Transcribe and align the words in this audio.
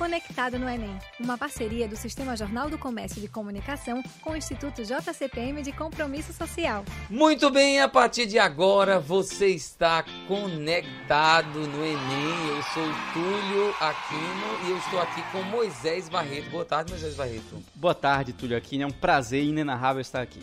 Conectado 0.00 0.58
no 0.58 0.66
Enem, 0.66 0.98
uma 1.20 1.36
parceria 1.36 1.86
do 1.86 1.94
Sistema 1.94 2.34
Jornal 2.34 2.70
do 2.70 2.78
Comércio 2.78 3.20
de 3.20 3.28
Comunicação 3.28 4.02
com 4.22 4.30
o 4.30 4.36
Instituto 4.36 4.82
JCPM 4.82 5.62
de 5.62 5.72
Compromisso 5.72 6.32
Social. 6.32 6.86
Muito 7.10 7.50
bem, 7.50 7.82
a 7.82 7.86
partir 7.86 8.24
de 8.24 8.38
agora 8.38 8.98
você 8.98 9.48
está 9.48 10.02
conectado 10.26 11.66
no 11.66 11.84
Enem. 11.84 12.48
Eu 12.48 12.62
sou 12.72 12.82
o 12.82 13.12
Túlio 13.12 13.74
Aquino 13.78 14.66
e 14.66 14.70
eu 14.70 14.78
estou 14.78 15.00
aqui 15.00 15.22
com 15.32 15.42
Moisés 15.42 16.08
Barreto. 16.08 16.48
Boa 16.48 16.64
tarde, 16.64 16.92
Moisés 16.92 17.14
Barreto. 17.14 17.62
Boa 17.74 17.94
tarde, 17.94 18.32
Túlio 18.32 18.56
Aquino. 18.56 18.84
É 18.84 18.86
um 18.86 18.90
prazer 18.90 19.44
inenarrável 19.44 20.00
estar 20.00 20.22
aqui. 20.22 20.42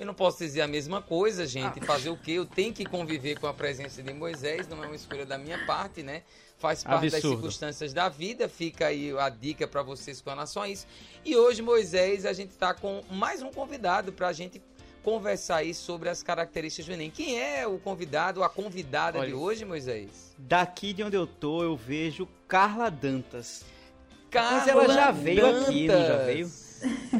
Eu 0.00 0.06
não 0.06 0.14
posso 0.14 0.38
dizer 0.38 0.62
a 0.62 0.66
mesma 0.66 1.00
coisa, 1.00 1.46
gente. 1.46 1.78
Fazer 1.82 2.08
o 2.08 2.16
quê? 2.16 2.32
Eu 2.32 2.46
tenho 2.46 2.72
que 2.72 2.84
conviver 2.84 3.38
com 3.38 3.46
a 3.46 3.54
presença 3.54 4.02
de 4.02 4.12
Moisés, 4.12 4.66
não 4.66 4.82
é 4.82 4.86
uma 4.86 4.96
escolha 4.96 5.24
da 5.24 5.38
minha 5.38 5.64
parte, 5.66 6.02
né? 6.02 6.22
Faz 6.60 6.84
parte 6.84 7.06
Absurdo. 7.06 7.22
das 7.22 7.32
circunstâncias 7.32 7.92
da 7.94 8.10
vida. 8.10 8.46
Fica 8.46 8.88
aí 8.88 9.16
a 9.18 9.30
dica 9.30 9.66
para 9.66 9.82
vocês 9.82 10.20
com 10.20 10.28
relação 10.28 10.62
a 10.62 10.68
isso. 10.68 10.86
E 11.24 11.34
hoje, 11.34 11.62
Moisés, 11.62 12.26
a 12.26 12.34
gente 12.34 12.50
está 12.50 12.74
com 12.74 13.02
mais 13.10 13.40
um 13.40 13.50
convidado 13.50 14.12
para 14.12 14.28
a 14.28 14.32
gente 14.34 14.60
conversar 15.02 15.56
aí 15.56 15.72
sobre 15.72 16.10
as 16.10 16.22
características 16.22 16.84
do 16.84 16.92
Enem. 16.92 17.10
Quem 17.10 17.40
é 17.40 17.66
o 17.66 17.78
convidado, 17.78 18.44
a 18.44 18.48
convidada 18.50 19.18
Olha, 19.18 19.28
de 19.28 19.34
hoje, 19.34 19.64
Moisés? 19.64 20.34
Daqui 20.36 20.92
de 20.92 21.02
onde 21.02 21.16
eu 21.16 21.26
tô, 21.26 21.62
eu 21.62 21.74
vejo 21.74 22.28
Carla 22.46 22.90
Dantas. 22.90 23.64
Carla 24.30 24.58
Mas 24.58 24.68
ela 24.68 24.88
já 24.88 25.10
veio 25.10 25.40
Dantas. 25.40 25.68
aqui, 25.68 25.86
não 25.86 26.06
já 26.06 26.16
veio? 26.18 26.52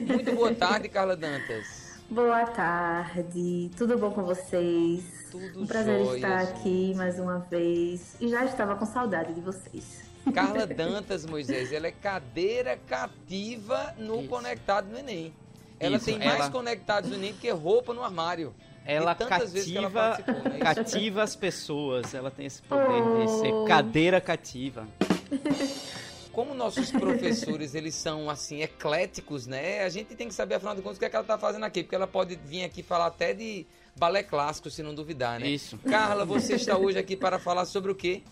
Muito 0.06 0.32
boa 0.32 0.54
tarde, 0.54 0.86
Carla 0.90 1.16
Dantas. 1.16 1.79
Boa 2.10 2.44
tarde, 2.44 3.70
tudo 3.76 3.96
bom 3.96 4.10
com 4.10 4.24
vocês? 4.24 5.28
Tudo 5.30 5.62
Um 5.62 5.64
prazer 5.64 6.04
jóia, 6.04 6.16
estar 6.16 6.40
aqui 6.40 6.92
mais 6.96 7.20
uma 7.20 7.38
vez 7.38 8.16
e 8.20 8.28
já 8.28 8.44
estava 8.44 8.74
com 8.74 8.84
saudade 8.84 9.32
de 9.32 9.40
vocês. 9.40 10.10
Carla 10.34 10.66
Dantas, 10.66 11.24
Moisés, 11.24 11.72
ela 11.72 11.86
é 11.86 11.92
cadeira 11.92 12.76
cativa 12.88 13.94
no 13.96 14.22
Isso. 14.22 14.28
Conectado 14.28 14.90
no 14.90 14.98
Enem. 14.98 15.32
Ela 15.78 15.98
Isso, 15.98 16.06
tem 16.06 16.18
mais 16.18 16.40
ela... 16.40 16.50
conectados 16.50 17.10
no 17.10 17.14
Enem 17.14 17.32
que 17.32 17.48
roupa 17.50 17.94
no 17.94 18.02
armário. 18.02 18.52
Ela 18.84 19.14
cativa, 19.14 20.18
ela 20.18 20.18
né? 20.50 20.58
cativa 20.58 21.22
as 21.22 21.36
pessoas, 21.36 22.12
ela 22.12 22.30
tem 22.32 22.46
esse 22.46 22.60
poder 22.62 23.02
oh. 23.02 23.24
de 23.24 23.30
ser 23.38 23.68
cadeira 23.68 24.20
cativa. 24.20 24.84
como 26.32 26.54
nossos 26.54 26.90
professores 26.90 27.74
eles 27.74 27.94
são 27.94 28.30
assim 28.30 28.62
ecléticos, 28.62 29.46
né? 29.46 29.84
A 29.84 29.88
gente 29.88 30.14
tem 30.14 30.28
que 30.28 30.34
saber 30.34 30.54
afinal 30.54 30.74
de 30.74 30.82
contas 30.82 30.96
o 30.96 31.00
que, 31.00 31.06
é 31.06 31.10
que 31.10 31.16
ela 31.16 31.24
está 31.24 31.38
fazendo 31.38 31.64
aqui, 31.64 31.82
porque 31.82 31.94
ela 31.94 32.06
pode 32.06 32.36
vir 32.36 32.64
aqui 32.64 32.82
falar 32.82 33.06
até 33.06 33.34
de 33.34 33.66
balé 33.96 34.22
clássico, 34.22 34.70
se 34.70 34.82
não 34.82 34.94
duvidar, 34.94 35.40
né? 35.40 35.48
Isso. 35.48 35.78
Carla, 35.78 36.24
você 36.24 36.54
está 36.54 36.76
hoje 36.76 36.98
aqui 36.98 37.16
para 37.16 37.38
falar 37.38 37.64
sobre 37.64 37.90
o 37.90 37.94
quê? 37.94 38.22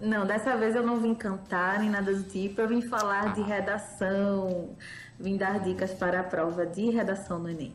Não, 0.00 0.24
dessa 0.26 0.56
vez 0.56 0.76
eu 0.76 0.86
não 0.86 1.00
vim 1.00 1.14
cantar 1.14 1.80
nem 1.80 1.90
nada 1.90 2.14
do 2.14 2.22
tipo, 2.22 2.60
eu 2.60 2.68
vim 2.68 2.80
falar 2.82 3.30
ah. 3.30 3.32
de 3.32 3.42
redação, 3.42 4.76
vim 5.18 5.36
dar 5.36 5.58
dicas 5.58 5.92
para 5.92 6.20
a 6.20 6.24
prova 6.24 6.64
de 6.64 6.90
redação 6.90 7.38
no 7.38 7.48
Enem. 7.48 7.74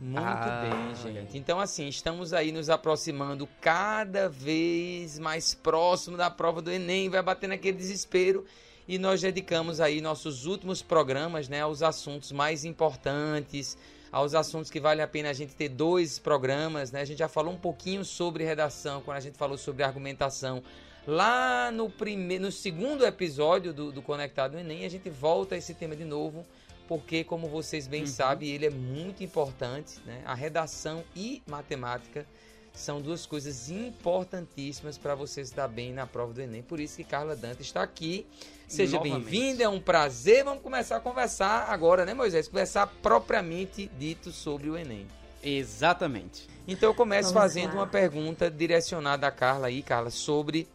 Muito 0.00 0.18
ah, 0.24 0.62
bem, 0.62 1.12
gente. 1.12 1.36
Então, 1.36 1.58
assim, 1.58 1.88
estamos 1.88 2.32
aí 2.32 2.52
nos 2.52 2.70
aproximando 2.70 3.48
cada 3.60 4.28
vez 4.28 5.18
mais 5.18 5.54
próximo 5.54 6.16
da 6.16 6.30
prova 6.30 6.62
do 6.62 6.70
Enem, 6.70 7.08
vai 7.08 7.22
bater 7.22 7.48
naquele 7.48 7.76
desespero. 7.76 8.44
E 8.86 8.98
nós 8.98 9.20
dedicamos 9.20 9.80
aí 9.80 10.00
nossos 10.00 10.46
últimos 10.46 10.80
programas 10.80 11.48
né, 11.48 11.60
aos 11.60 11.82
assuntos 11.82 12.32
mais 12.32 12.64
importantes, 12.64 13.76
aos 14.10 14.34
assuntos 14.34 14.70
que 14.70 14.80
vale 14.80 15.02
a 15.02 15.08
pena 15.08 15.28
a 15.28 15.34
gente 15.34 15.54
ter 15.54 15.68
dois 15.68 16.18
programas. 16.18 16.90
Né? 16.90 17.02
A 17.02 17.04
gente 17.04 17.18
já 17.18 17.28
falou 17.28 17.52
um 17.52 17.58
pouquinho 17.58 18.04
sobre 18.04 18.44
redação, 18.44 19.02
quando 19.02 19.18
a 19.18 19.20
gente 19.20 19.36
falou 19.36 19.58
sobre 19.58 19.82
argumentação. 19.82 20.62
Lá 21.06 21.70
no, 21.70 21.90
primeiro, 21.90 22.44
no 22.44 22.52
segundo 22.52 23.04
episódio 23.04 23.74
do, 23.74 23.92
do 23.92 24.00
Conectado 24.00 24.58
Enem, 24.58 24.84
a 24.84 24.88
gente 24.88 25.10
volta 25.10 25.54
a 25.54 25.58
esse 25.58 25.74
tema 25.74 25.94
de 25.94 26.04
novo 26.04 26.46
porque, 26.88 27.22
como 27.22 27.48
vocês 27.48 27.86
bem 27.86 28.00
uhum. 28.00 28.06
sabem, 28.06 28.48
ele 28.48 28.64
é 28.64 28.70
muito 28.70 29.22
importante. 29.22 30.00
Né? 30.06 30.22
A 30.24 30.34
redação 30.34 31.04
e 31.14 31.42
matemática 31.46 32.26
são 32.72 33.00
duas 33.00 33.26
coisas 33.26 33.70
importantíssimas 33.70 34.96
para 34.96 35.14
você 35.14 35.42
estar 35.42 35.68
bem 35.68 35.92
na 35.92 36.06
prova 36.06 36.32
do 36.32 36.40
Enem. 36.40 36.62
Por 36.62 36.80
isso 36.80 36.96
que 36.96 37.04
Carla 37.04 37.36
Dante 37.36 37.60
está 37.60 37.82
aqui. 37.82 38.26
Seja 38.66 38.98
bem-vinda, 38.98 39.64
é 39.64 39.68
um 39.68 39.80
prazer. 39.80 40.44
Vamos 40.44 40.62
começar 40.62 40.96
a 40.96 41.00
conversar 41.00 41.66
agora, 41.68 42.06
né, 42.06 42.14
Moisés? 42.14 42.48
Conversar 42.48 42.86
propriamente 43.02 43.90
dito 43.98 44.30
sobre 44.32 44.70
o 44.70 44.76
Enem. 44.76 45.06
Exatamente. 45.42 46.48
Então 46.66 46.88
eu 46.88 46.94
começo 46.94 47.32
Vamos 47.32 47.42
fazendo 47.42 47.74
lá. 47.74 47.82
uma 47.82 47.86
pergunta 47.86 48.50
direcionada 48.50 49.26
a 49.26 49.30
Carla 49.30 49.66
aí, 49.66 49.82
Carla, 49.82 50.10
sobre 50.10 50.66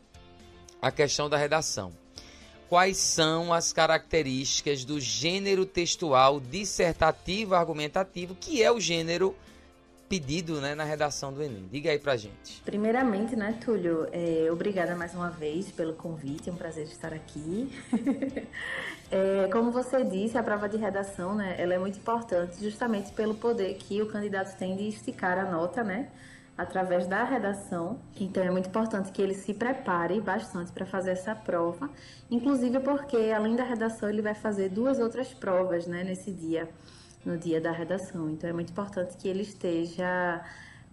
a 0.82 0.92
questão 0.92 1.30
da 1.30 1.38
redação 1.38 2.03
quais 2.74 2.98
são 2.98 3.54
as 3.54 3.72
características 3.72 4.84
do 4.84 5.00
gênero 5.00 5.64
textual 5.64 6.40
dissertativo 6.40 7.54
argumentativo, 7.54 8.34
que 8.34 8.64
é 8.64 8.72
o 8.72 8.80
gênero 8.80 9.36
pedido 10.10 10.60
né, 10.60 10.74
na 10.74 10.84
redação 10.84 11.32
do 11.32 11.44
Enem. 11.44 11.70
Diga 11.72 11.92
aí 11.92 12.00
pra 12.00 12.18
gente. 12.18 12.64
Primeiramente, 12.66 13.36
né, 13.36 13.60
Túlio, 13.64 14.08
é, 14.12 14.52
obrigada 14.52 14.96
mais 14.96 15.14
uma 15.14 15.30
vez 15.30 15.72
pelo 15.72 15.94
convite, 15.94 16.50
é 16.50 16.52
um 16.52 16.56
prazer 16.56 16.86
estar 16.86 17.14
aqui. 17.14 17.72
é, 19.12 19.48
como 19.52 19.72
você 19.72 20.04
disse, 20.04 20.36
a 20.36 20.42
prova 20.42 20.68
de 20.68 20.78
redação, 20.78 21.36
né, 21.36 21.54
ela 21.60 21.76
é 21.76 21.78
muito 21.78 22.00
importante 22.00 22.60
justamente 22.60 23.12
pelo 23.12 23.36
poder 23.36 23.76
que 23.76 24.02
o 24.02 24.08
candidato 24.08 24.58
tem 24.58 24.76
de 24.76 24.88
esticar 24.88 25.38
a 25.38 25.46
nota, 25.46 25.84
né, 25.84 26.10
através 26.58 27.08
da 27.08 27.24
redação. 27.24 28.00
Então 28.20 28.44
é 28.44 28.52
muito 28.52 28.70
importante 28.70 29.12
que 29.12 29.22
ele 29.22 29.34
se 29.34 29.54
prepare 29.54 30.20
bastante 30.22 30.72
para 30.72 30.86
fazer 30.86 31.12
essa 31.12 31.36
prova, 31.36 31.90
inclusive 32.30 32.80
porque 32.80 33.32
além 33.36 33.56
da 33.56 33.64
redação 33.64 34.10
ele 34.10 34.22
vai 34.22 34.36
fazer 34.36 34.70
duas 34.70 35.00
outras 35.00 35.34
provas, 35.34 35.88
né, 35.88 36.04
nesse 36.04 36.32
dia, 36.32 36.70
no 37.26 37.38
dia 37.38 37.60
da 37.60 37.72
redação. 37.72 38.30
Então 38.30 38.50
é 38.50 38.54
muito 38.54 38.72
importante 38.72 39.18
que 39.18 39.28
ele 39.28 39.42
esteja 39.42 40.44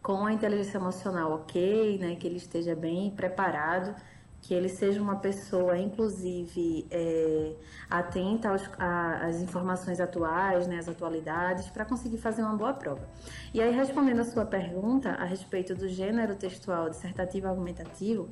com 0.02 0.24
a 0.24 0.32
inteligência 0.32 0.78
emocional 0.78 1.32
ok, 1.32 1.98
né, 1.98 2.16
que 2.16 2.26
ele 2.26 2.38
esteja 2.38 2.74
bem 2.74 3.10
preparado 3.10 3.94
que 4.42 4.54
ele 4.54 4.68
seja 4.68 5.00
uma 5.00 5.16
pessoa, 5.16 5.76
inclusive, 5.76 6.86
é, 6.90 7.54
atenta 7.88 8.48
aos, 8.48 8.62
a, 8.78 9.26
às 9.26 9.40
informações 9.40 10.00
atuais, 10.00 10.66
né, 10.66 10.78
às 10.78 10.88
atualidades, 10.88 11.68
para 11.68 11.84
conseguir 11.84 12.18
fazer 12.18 12.42
uma 12.42 12.56
boa 12.56 12.72
prova. 12.72 13.06
E 13.52 13.60
aí, 13.60 13.70
respondendo 13.70 14.20
a 14.20 14.24
sua 14.24 14.46
pergunta 14.46 15.10
a 15.10 15.24
respeito 15.24 15.74
do 15.74 15.88
gênero 15.88 16.34
textual 16.34 16.88
dissertativo 16.88 17.48
argumentativo, 17.48 18.30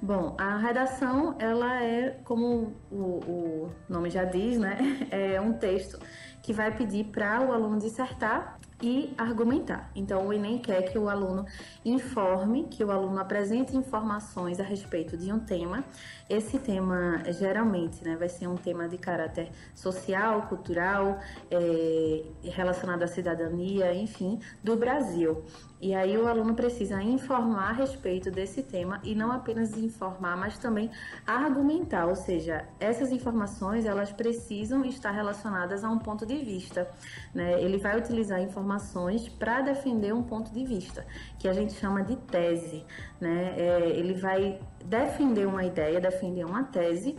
bom, 0.00 0.36
a 0.38 0.56
redação, 0.56 1.34
ela 1.38 1.82
é, 1.82 2.10
como 2.24 2.74
o, 2.90 2.96
o 3.26 3.72
nome 3.88 4.10
já 4.10 4.24
diz, 4.24 4.58
né, 4.58 4.78
é 5.10 5.40
um 5.40 5.52
texto 5.52 5.98
que 6.42 6.52
vai 6.52 6.74
pedir 6.74 7.04
para 7.06 7.40
o 7.40 7.52
aluno 7.52 7.78
dissertar 7.78 8.57
e 8.80 9.12
argumentar. 9.18 9.90
Então, 9.94 10.26
o 10.28 10.32
Enem 10.32 10.58
quer 10.58 10.82
que 10.82 10.98
o 10.98 11.08
aluno 11.08 11.44
informe, 11.84 12.64
que 12.64 12.84
o 12.84 12.90
aluno 12.90 13.18
apresente 13.18 13.76
informações 13.76 14.60
a 14.60 14.62
respeito 14.62 15.16
de 15.16 15.32
um 15.32 15.38
tema. 15.38 15.84
Esse 16.28 16.58
tema, 16.58 17.22
geralmente, 17.32 18.04
né, 18.04 18.14
vai 18.14 18.28
ser 18.28 18.46
um 18.46 18.56
tema 18.56 18.86
de 18.86 18.98
caráter 18.98 19.50
social, 19.74 20.42
cultural, 20.42 21.18
é, 21.50 22.22
relacionado 22.42 23.02
à 23.02 23.06
cidadania, 23.06 23.94
enfim, 23.94 24.38
do 24.62 24.76
Brasil. 24.76 25.42
E 25.80 25.94
aí 25.94 26.18
o 26.18 26.26
aluno 26.26 26.54
precisa 26.54 27.00
informar 27.02 27.70
a 27.70 27.72
respeito 27.72 28.30
desse 28.30 28.62
tema 28.62 29.00
e 29.04 29.14
não 29.14 29.30
apenas 29.30 29.76
informar, 29.78 30.36
mas 30.36 30.58
também 30.58 30.90
argumentar, 31.24 32.06
ou 32.06 32.16
seja, 32.16 32.66
essas 32.80 33.12
informações 33.12 33.86
elas 33.86 34.10
precisam 34.10 34.84
estar 34.84 35.12
relacionadas 35.12 35.84
a 35.84 35.88
um 35.88 35.98
ponto 35.98 36.26
de 36.26 36.36
vista. 36.36 36.90
Né? 37.32 37.62
Ele 37.62 37.78
vai 37.78 37.96
utilizar 37.96 38.42
informações 38.42 39.28
para 39.28 39.60
defender 39.60 40.12
um 40.12 40.22
ponto 40.22 40.52
de 40.52 40.64
vista, 40.64 41.06
que 41.38 41.48
a 41.48 41.52
gente 41.52 41.74
chama 41.74 42.02
de 42.02 42.16
tese. 42.16 42.84
Né? 43.20 43.54
É, 43.56 43.88
ele 43.90 44.14
vai 44.14 44.60
defender 44.84 45.46
uma 45.46 45.64
ideia, 45.64 46.00
defender 46.00 46.44
uma 46.44 46.64
tese 46.64 47.16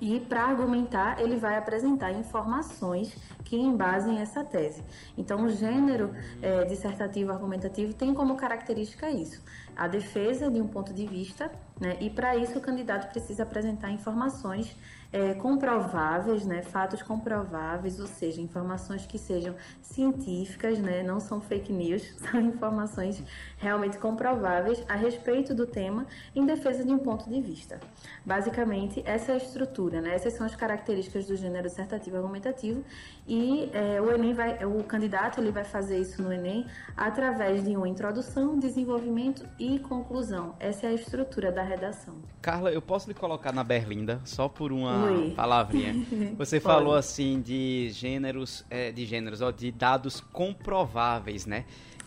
e 0.00 0.18
para 0.18 0.42
argumentar 0.42 1.20
ele 1.20 1.36
vai 1.36 1.56
apresentar 1.56 2.10
informações 2.10 3.16
que 3.44 3.56
embasem 3.56 4.18
essa 4.18 4.42
tese. 4.42 4.82
Então, 5.16 5.44
o 5.44 5.48
gênero 5.48 6.12
é, 6.42 6.64
dissertativo 6.64 7.30
argumentativo 7.30 7.94
tem 7.94 8.12
como 8.12 8.36
característica 8.36 9.08
isso, 9.08 9.40
a 9.76 9.86
defesa 9.86 10.50
de 10.50 10.60
um 10.60 10.66
ponto 10.66 10.92
de 10.92 11.06
vista, 11.06 11.52
né? 11.80 11.96
e 12.00 12.10
para 12.10 12.36
isso 12.36 12.58
o 12.58 12.60
candidato 12.60 13.10
precisa 13.12 13.44
apresentar 13.44 13.90
informações 13.90 14.76
é, 15.12 15.34
comprováveis, 15.34 16.46
né, 16.46 16.62
fatos 16.62 17.02
comprováveis, 17.02 18.00
ou 18.00 18.06
seja, 18.06 18.40
informações 18.40 19.04
que 19.04 19.18
sejam 19.18 19.54
científicas, 19.82 20.78
né, 20.78 21.02
não 21.02 21.20
são 21.20 21.40
fake 21.40 21.72
news, 21.72 22.14
são 22.30 22.40
informações 22.40 23.22
realmente 23.58 23.98
comprováveis 23.98 24.82
a 24.88 24.94
respeito 24.94 25.54
do 25.54 25.66
tema 25.66 26.06
em 26.34 26.46
defesa 26.46 26.82
de 26.82 26.90
um 26.90 26.98
ponto 26.98 27.28
de 27.28 27.40
vista. 27.40 27.78
Basicamente, 28.24 29.02
essa 29.04 29.32
é 29.32 29.34
a 29.34 29.38
estrutura, 29.38 30.00
né, 30.00 30.14
essas 30.14 30.32
são 30.32 30.46
as 30.46 30.56
características 30.56 31.26
do 31.26 31.36
gênero 31.36 31.68
dissertativo 31.68 32.16
argumentativo 32.16 32.82
e 33.28 33.70
é, 33.72 34.00
o 34.00 34.10
Enem 34.10 34.32
vai, 34.32 34.64
o 34.64 34.82
candidato 34.84 35.40
ele 35.40 35.52
vai 35.52 35.64
fazer 35.64 35.98
isso 35.98 36.22
no 36.22 36.32
Enem 36.32 36.66
através 36.96 37.62
de 37.62 37.76
uma 37.76 37.88
introdução, 37.88 38.58
desenvolvimento 38.58 39.46
e 39.58 39.78
conclusão. 39.78 40.54
Essa 40.58 40.86
é 40.86 40.90
a 40.90 40.92
estrutura 40.92 41.52
da 41.52 41.62
redação. 41.62 42.14
Carla, 42.40 42.72
eu 42.72 42.80
posso 42.80 43.08
lhe 43.08 43.14
colocar 43.14 43.52
na 43.52 43.62
berlinda 43.62 44.20
só 44.24 44.48
por 44.48 44.72
uma 44.72 45.01
Palavrinha. 45.34 45.94
Você 46.36 46.60
falou 46.60 46.94
assim 46.94 47.40
de 47.40 47.90
gêneros, 47.90 48.64
é, 48.70 48.90
de 48.92 49.04
gêneros, 49.04 49.40
ó, 49.40 49.50
de 49.50 49.70
dados 49.70 50.20
comprováveis, 50.20 51.46
né? 51.46 51.64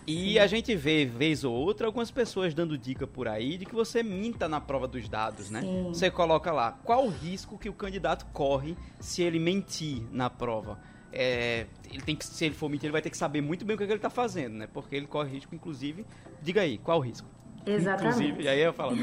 E 0.07 0.33
Sim. 0.33 0.39
a 0.39 0.47
gente 0.47 0.75
vê, 0.75 1.03
vez 1.03 1.43
ou 1.43 1.53
outra, 1.53 1.87
algumas 1.87 2.11
pessoas 2.11 2.53
dando 2.53 2.77
dica 2.77 3.07
por 3.07 3.27
aí 3.27 3.57
de 3.57 3.65
que 3.65 3.73
você 3.73 4.03
minta 4.03 4.47
na 4.47 4.61
prova 4.61 4.87
dos 4.87 5.09
dados, 5.09 5.49
né? 5.49 5.61
Sim. 5.61 5.89
Você 5.89 6.11
coloca 6.11 6.51
lá 6.51 6.71
qual 6.83 7.05
o 7.05 7.09
risco 7.09 7.57
que 7.57 7.67
o 7.67 7.73
candidato 7.73 8.25
corre 8.27 8.77
se 8.99 9.23
ele 9.23 9.39
mentir 9.39 10.03
na 10.11 10.29
prova. 10.29 10.79
É, 11.11 11.65
ele 11.89 12.01
tem 12.01 12.15
que, 12.15 12.25
se 12.25 12.45
ele 12.45 12.53
for 12.53 12.69
mentir, 12.69 12.85
ele 12.85 12.91
vai 12.91 13.01
ter 13.01 13.09
que 13.09 13.17
saber 13.17 13.41
muito 13.41 13.65
bem 13.65 13.73
o 13.73 13.77
que, 13.77 13.83
é 13.83 13.87
que 13.87 13.93
ele 13.93 13.97
está 13.97 14.09
fazendo, 14.09 14.53
né? 14.53 14.67
Porque 14.71 14.95
ele 14.95 15.07
corre 15.07 15.31
risco, 15.31 15.55
inclusive. 15.55 16.05
Diga 16.41 16.61
aí, 16.61 16.77
qual 16.77 16.99
o 16.99 17.01
risco? 17.01 17.27
Exatamente. 17.65 18.15
Inclusive, 18.15 18.47
aí 18.47 18.61
eu 18.61 18.73
falo, 18.73 18.95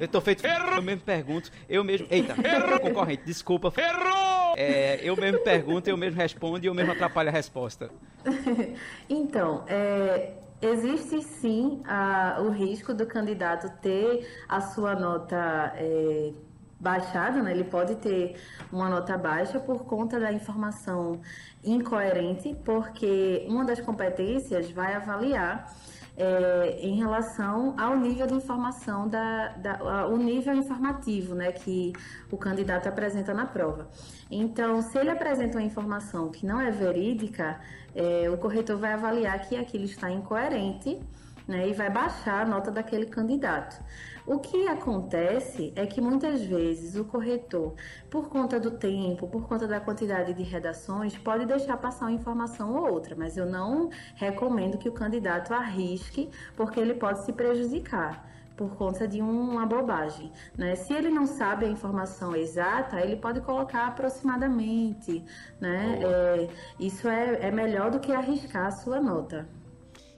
eu 0.00 0.08
tô 0.08 0.20
feito, 0.20 0.44
Errou! 0.46 0.74
eu 0.76 0.82
mesmo 0.82 1.02
pergunto, 1.02 1.50
eu 1.68 1.82
mesmo, 1.82 2.06
eita, 2.10 2.34
Errou! 2.46 2.80
concorrente, 2.80 3.22
desculpa. 3.24 3.72
Errou! 3.76 4.54
É, 4.56 5.00
eu 5.02 5.16
mesmo 5.16 5.40
pergunto, 5.40 5.88
eu 5.88 5.96
mesmo 5.96 6.18
respondo 6.18 6.64
e 6.64 6.68
eu 6.68 6.74
mesmo 6.74 6.92
atrapalho 6.92 7.28
a 7.28 7.32
resposta. 7.32 7.90
então, 9.08 9.64
é, 9.66 10.34
existe 10.60 11.22
sim 11.22 11.82
a, 11.86 12.38
o 12.40 12.50
risco 12.50 12.92
do 12.92 13.06
candidato 13.06 13.70
ter 13.80 14.28
a 14.48 14.60
sua 14.60 14.94
nota 14.94 15.72
é, 15.76 16.32
baixada, 16.78 17.40
né? 17.42 17.52
ele 17.52 17.64
pode 17.64 17.94
ter 17.96 18.36
uma 18.72 18.88
nota 18.88 19.16
baixa 19.16 19.60
por 19.60 19.84
conta 19.84 20.18
da 20.18 20.32
informação 20.32 21.20
incoerente, 21.64 22.56
porque 22.64 23.46
uma 23.48 23.64
das 23.64 23.80
competências 23.80 24.70
vai 24.70 24.94
avaliar 24.94 25.72
é, 26.16 26.78
em 26.80 26.96
relação 26.96 27.74
ao 27.78 27.96
nível 27.96 28.26
de 28.26 28.34
informação, 28.34 29.08
da, 29.08 29.48
da, 29.48 30.06
o 30.08 30.16
nível 30.16 30.54
informativo 30.54 31.34
né, 31.34 31.52
que 31.52 31.92
o 32.30 32.36
candidato 32.36 32.88
apresenta 32.88 33.32
na 33.32 33.46
prova. 33.46 33.88
Então, 34.30 34.82
se 34.82 34.98
ele 34.98 35.10
apresenta 35.10 35.58
uma 35.58 35.64
informação 35.64 36.30
que 36.30 36.44
não 36.44 36.60
é 36.60 36.70
verídica, 36.70 37.60
é, 37.94 38.28
o 38.30 38.36
corretor 38.36 38.76
vai 38.76 38.92
avaliar 38.92 39.38
que 39.40 39.56
aquilo 39.56 39.84
está 39.84 40.10
incoerente 40.10 41.00
né, 41.46 41.68
e 41.68 41.72
vai 41.72 41.90
baixar 41.90 42.42
a 42.42 42.46
nota 42.46 42.70
daquele 42.70 43.06
candidato. 43.06 43.82
O 44.24 44.38
que 44.38 44.68
acontece 44.68 45.72
é 45.74 45.84
que 45.84 46.00
muitas 46.00 46.42
vezes 46.42 46.94
o 46.94 47.04
corretor, 47.04 47.74
por 48.08 48.28
conta 48.28 48.60
do 48.60 48.70
tempo, 48.70 49.26
por 49.26 49.48
conta 49.48 49.66
da 49.66 49.80
quantidade 49.80 50.32
de 50.32 50.44
redações, 50.44 51.18
pode 51.18 51.44
deixar 51.44 51.76
passar 51.76 52.06
uma 52.06 52.12
informação 52.12 52.72
ou 52.74 52.92
outra, 52.92 53.16
mas 53.16 53.36
eu 53.36 53.46
não 53.46 53.90
recomendo 54.14 54.78
que 54.78 54.88
o 54.88 54.92
candidato 54.92 55.52
arrisque, 55.52 56.30
porque 56.56 56.78
ele 56.78 56.94
pode 56.94 57.24
se 57.24 57.32
prejudicar 57.32 58.30
por 58.56 58.76
conta 58.76 59.08
de 59.08 59.20
uma 59.20 59.66
bobagem. 59.66 60.30
Né? 60.56 60.76
Se 60.76 60.92
ele 60.92 61.10
não 61.10 61.26
sabe 61.26 61.64
a 61.64 61.68
informação 61.68 62.36
exata, 62.36 63.00
ele 63.00 63.16
pode 63.16 63.40
colocar 63.40 63.88
aproximadamente. 63.88 65.24
Né? 65.60 65.98
É, 66.00 66.48
isso 66.78 67.08
é, 67.08 67.48
é 67.48 67.50
melhor 67.50 67.90
do 67.90 67.98
que 67.98 68.12
arriscar 68.12 68.66
a 68.66 68.70
sua 68.70 69.00
nota 69.00 69.48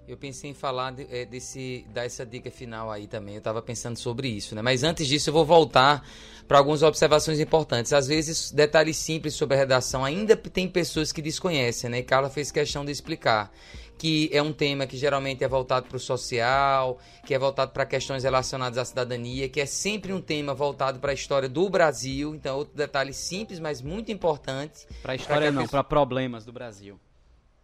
eu 0.06 0.16
pensei 0.16 0.50
em 0.50 0.54
falar 0.54 0.92
de, 0.92 1.06
é, 1.10 1.24
desse, 1.24 1.86
dar 1.92 2.04
essa 2.04 2.24
dica 2.24 2.50
final 2.50 2.90
aí 2.90 3.06
também. 3.06 3.34
Eu 3.34 3.38
estava 3.38 3.62
pensando 3.62 3.96
sobre 3.96 4.28
isso, 4.28 4.54
né? 4.54 4.62
Mas 4.62 4.82
antes 4.82 5.06
disso, 5.06 5.30
eu 5.30 5.34
vou 5.34 5.44
voltar 5.44 6.06
para 6.46 6.58
algumas 6.58 6.82
observações 6.82 7.40
importantes. 7.40 7.92
Às 7.92 8.06
vezes, 8.06 8.50
detalhes 8.50 8.96
simples 8.96 9.34
sobre 9.34 9.56
a 9.56 9.58
redação 9.58 10.04
ainda 10.04 10.36
tem 10.36 10.68
pessoas 10.68 11.10
que 11.10 11.22
desconhecem, 11.22 11.88
né? 11.88 11.98
E 11.98 12.02
Carla 12.02 12.28
fez 12.28 12.50
questão 12.50 12.84
de 12.84 12.92
explicar 12.92 13.50
que 13.96 14.28
é 14.32 14.42
um 14.42 14.52
tema 14.52 14.86
que 14.86 14.96
geralmente 14.96 15.44
é 15.44 15.48
voltado 15.48 15.86
para 15.86 15.96
o 15.96 16.00
social, 16.00 16.98
que 17.24 17.32
é 17.32 17.38
voltado 17.38 17.72
para 17.72 17.86
questões 17.86 18.24
relacionadas 18.24 18.76
à 18.76 18.84
cidadania, 18.84 19.48
que 19.48 19.60
é 19.60 19.66
sempre 19.66 20.12
um 20.12 20.20
tema 20.20 20.52
voltado 20.52 20.98
para 20.98 21.12
a 21.12 21.14
história 21.14 21.48
do 21.48 21.68
Brasil. 21.70 22.34
Então, 22.34 22.58
outro 22.58 22.76
detalhe 22.76 23.12
simples, 23.12 23.58
mas 23.60 23.80
muito 23.80 24.10
importante. 24.10 24.86
Para 25.02 25.12
a 25.12 25.16
história 25.16 25.50
não, 25.50 25.66
para 25.66 25.84
problemas 25.84 26.44
do 26.44 26.52
Brasil. 26.52 26.98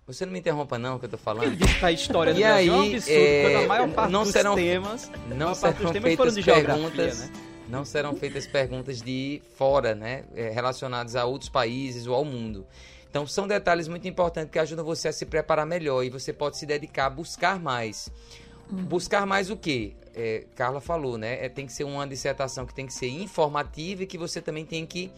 Você 0.06 0.26
não 0.26 0.32
me 0.32 0.40
interrompa 0.40 0.78
não, 0.78 0.98
que 0.98 1.04
eu 1.04 1.08
tô 1.10 1.18
falando. 1.18 1.44
Ele 1.44 1.56
disse 1.56 1.78
que 1.78 1.84
a 1.84 1.92
história 1.92 2.32
do 2.34 2.40
e 2.40 2.42
Brasil 2.42 2.56
aí, 2.56 2.68
é 2.68 2.72
um 2.72 2.94
absurdo, 2.94 3.18
é... 3.18 3.42
quando 3.42 3.64
a 3.64 3.68
maior 3.68 3.88
parte 3.90 4.12
não 4.12 4.22
dos 4.22 4.32
serão, 4.32 4.54
temas, 4.54 5.10
não 5.28 5.54
serão 5.54 5.92
feitas 5.92 6.34
perguntas, 6.44 7.20
né? 7.20 7.32
não 7.68 7.84
serão 7.84 8.16
feitas 8.16 8.46
perguntas 8.46 9.00
de 9.00 9.40
fora, 9.56 9.94
né, 9.94 10.24
é, 10.34 10.50
relacionadas 10.50 11.14
a 11.14 11.24
outros 11.24 11.48
países 11.48 12.06
ou 12.06 12.14
ao 12.14 12.24
mundo. 12.24 12.66
Então 13.08 13.26
são 13.26 13.46
detalhes 13.46 13.88
muito 13.88 14.06
importantes 14.06 14.50
que 14.52 14.58
ajudam 14.58 14.84
você 14.84 15.08
a 15.08 15.12
se 15.12 15.26
preparar 15.26 15.66
melhor 15.66 16.04
e 16.04 16.10
você 16.10 16.32
pode 16.32 16.56
se 16.56 16.66
dedicar 16.66 17.06
a 17.06 17.10
buscar 17.10 17.58
mais. 17.58 18.10
Hum. 18.72 18.84
Buscar 18.84 19.26
mais 19.26 19.50
o 19.50 19.56
quê? 19.56 19.94
É, 20.14 20.44
Carla 20.54 20.80
falou, 20.80 21.18
né? 21.18 21.44
É, 21.44 21.48
tem 21.48 21.66
que 21.66 21.72
ser 21.72 21.84
uma 21.84 22.06
dissertação 22.06 22.66
que 22.66 22.74
tem 22.74 22.86
que 22.86 22.92
ser 22.92 23.08
informativa 23.08 24.04
e 24.04 24.06
que 24.06 24.16
você 24.16 24.40
também 24.40 24.64
tem 24.64 24.86
que 24.86 25.10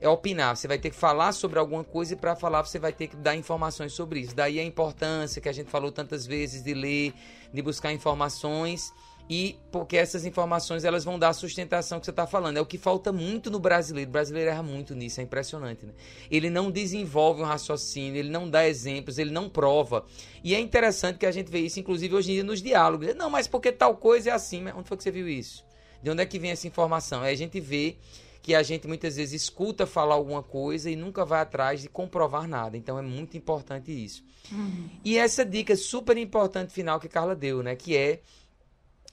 é 0.00 0.08
opinar, 0.08 0.56
você 0.56 0.68
vai 0.68 0.78
ter 0.78 0.90
que 0.90 0.96
falar 0.96 1.32
sobre 1.32 1.58
alguma 1.58 1.84
coisa 1.84 2.14
e 2.14 2.16
para 2.16 2.36
falar 2.36 2.64
você 2.64 2.78
vai 2.78 2.92
ter 2.92 3.08
que 3.08 3.16
dar 3.16 3.34
informações 3.34 3.92
sobre 3.92 4.20
isso. 4.20 4.34
Daí 4.34 4.58
a 4.60 4.64
importância 4.64 5.40
que 5.40 5.48
a 5.48 5.52
gente 5.52 5.70
falou 5.70 5.90
tantas 5.90 6.26
vezes 6.26 6.62
de 6.62 6.74
ler, 6.74 7.14
de 7.52 7.62
buscar 7.62 7.92
informações 7.92 8.92
e 9.28 9.58
porque 9.72 9.96
essas 9.96 10.26
informações 10.26 10.84
elas 10.84 11.02
vão 11.02 11.18
dar 11.18 11.30
a 11.30 11.32
sustentação 11.32 11.98
que 11.98 12.04
você 12.04 12.10
está 12.10 12.26
falando. 12.26 12.58
É 12.58 12.60
o 12.60 12.66
que 12.66 12.76
falta 12.76 13.10
muito 13.10 13.50
no 13.50 13.58
brasileiro. 13.58 14.10
O 14.10 14.12
brasileiro 14.12 14.50
erra 14.50 14.62
muito 14.62 14.94
nisso, 14.94 15.20
é 15.20 15.24
impressionante. 15.24 15.86
Né? 15.86 15.92
Ele 16.30 16.50
não 16.50 16.70
desenvolve 16.70 17.40
um 17.40 17.44
raciocínio, 17.44 18.18
ele 18.18 18.28
não 18.28 18.48
dá 18.48 18.68
exemplos, 18.68 19.18
ele 19.18 19.30
não 19.30 19.48
prova. 19.48 20.04
E 20.42 20.54
é 20.54 20.60
interessante 20.60 21.18
que 21.18 21.26
a 21.26 21.32
gente 21.32 21.50
vê 21.50 21.60
isso, 21.60 21.80
inclusive 21.80 22.14
hoje 22.14 22.32
em 22.32 22.34
dia, 22.34 22.44
nos 22.44 22.60
diálogos. 22.60 23.14
Não, 23.14 23.30
mas 23.30 23.46
porque 23.46 23.72
tal 23.72 23.96
coisa 23.96 24.30
é 24.30 24.32
assim. 24.32 24.60
Mas 24.60 24.74
onde 24.76 24.88
foi 24.88 24.96
que 24.96 25.02
você 25.02 25.10
viu 25.10 25.28
isso? 25.28 25.64
De 26.02 26.10
onde 26.10 26.22
é 26.22 26.26
que 26.26 26.38
vem 26.38 26.50
essa 26.50 26.68
informação? 26.68 27.22
Aí 27.22 27.32
a 27.32 27.36
gente 27.36 27.58
vê 27.58 27.96
que 28.44 28.54
a 28.54 28.62
gente 28.62 28.86
muitas 28.86 29.16
vezes 29.16 29.44
escuta 29.44 29.86
falar 29.86 30.16
alguma 30.16 30.42
coisa 30.42 30.90
e 30.90 30.96
nunca 30.96 31.24
vai 31.24 31.40
atrás 31.40 31.80
de 31.80 31.88
comprovar 31.88 32.46
nada. 32.46 32.76
Então 32.76 32.98
é 32.98 33.02
muito 33.02 33.38
importante 33.38 33.90
isso. 33.90 34.22
Uhum. 34.52 34.90
E 35.02 35.16
essa 35.16 35.46
dica 35.46 35.74
super 35.74 36.18
importante 36.18 36.70
final 36.70 37.00
que 37.00 37.08
Carla 37.08 37.34
deu, 37.34 37.62
né? 37.62 37.74
Que 37.74 37.96
é 37.96 38.20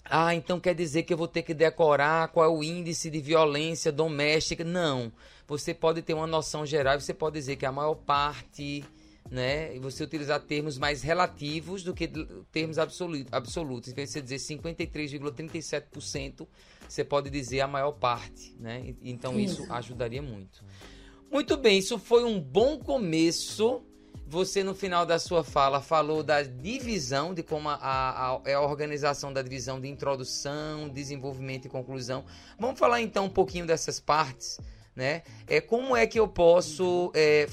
ah, 0.04 0.36
então 0.36 0.60
quer 0.60 0.76
dizer 0.76 1.04
que 1.04 1.14
eu 1.14 1.18
vou 1.18 1.30
ter 1.30 1.44
que 1.44 1.54
decorar 1.54 2.28
qual 2.28 2.46
é 2.46 2.50
o 2.50 2.62
índice 2.62 3.10
de 3.10 3.22
violência 3.22 3.90
doméstica? 3.90 4.66
Não. 4.66 5.10
Você 5.48 5.74
pode 5.74 6.02
ter 6.02 6.14
uma 6.14 6.28
noção 6.28 6.66
geral 6.66 6.98
e 6.98 7.02
você 7.02 7.14
pode 7.14 7.36
dizer 7.36 7.56
que 7.56 7.66
a 7.66 7.72
maior 7.72 7.96
parte, 7.96 8.84
né? 9.30 9.74
E 9.74 9.80
você 9.80 10.04
utilizar 10.04 10.42
termos 10.42 10.78
mais 10.78 11.04
relativos 11.04 11.84
do 11.84 11.94
que 11.94 12.12
termos 12.52 12.78
absolutos. 12.78 13.32
absolutos. 13.32 13.94
De 13.94 14.06
você 14.06 14.22
dizer 14.22 14.36
53,37%, 14.36 16.46
você 16.92 17.06
pode 17.06 17.30
dizer 17.30 17.62
a 17.62 17.68
maior 17.68 17.94
parte, 17.94 18.54
né? 18.60 18.94
Então 19.02 19.40
isso, 19.40 19.66
ajudaria 19.72 20.22
muito. 20.22 20.64
Muito 21.32 21.56
bem, 21.56 21.80
isso 21.80 21.98
foi 21.98 22.26
um 22.26 22.40
bom 22.40 22.78
começo. 22.78 23.82
Você, 24.28 24.62
no 24.64 24.76
final 24.76 25.06
da 25.06 25.18
sua 25.18 25.44
fala, 25.44 25.82
falou 25.82 26.22
da 26.22 26.42
divisão, 26.42 27.34
de 27.34 27.44
como 27.44 27.70
a, 27.70 27.76
a, 27.82 28.42
é 28.46 28.54
a 28.54 28.62
organização 28.62 29.32
da 29.32 29.42
divisão 29.42 29.80
de 29.80 29.88
introdução, 29.88 30.90
desenvolvimento 30.90 31.66
e 31.66 31.70
conclusão. 31.70 32.26
Vamos 32.60 32.78
falar 32.78 33.02
então 33.02 33.26
um 33.26 33.30
pouquinho 33.30 33.66
dessas 33.66 34.00
partes, 34.00 34.60
né? 34.94 35.24
É, 35.48 35.62
como 35.62 35.96
é 35.96 36.06
que 36.06 36.20
eu 36.20 36.28
posso 36.28 37.12
é, 37.16 37.48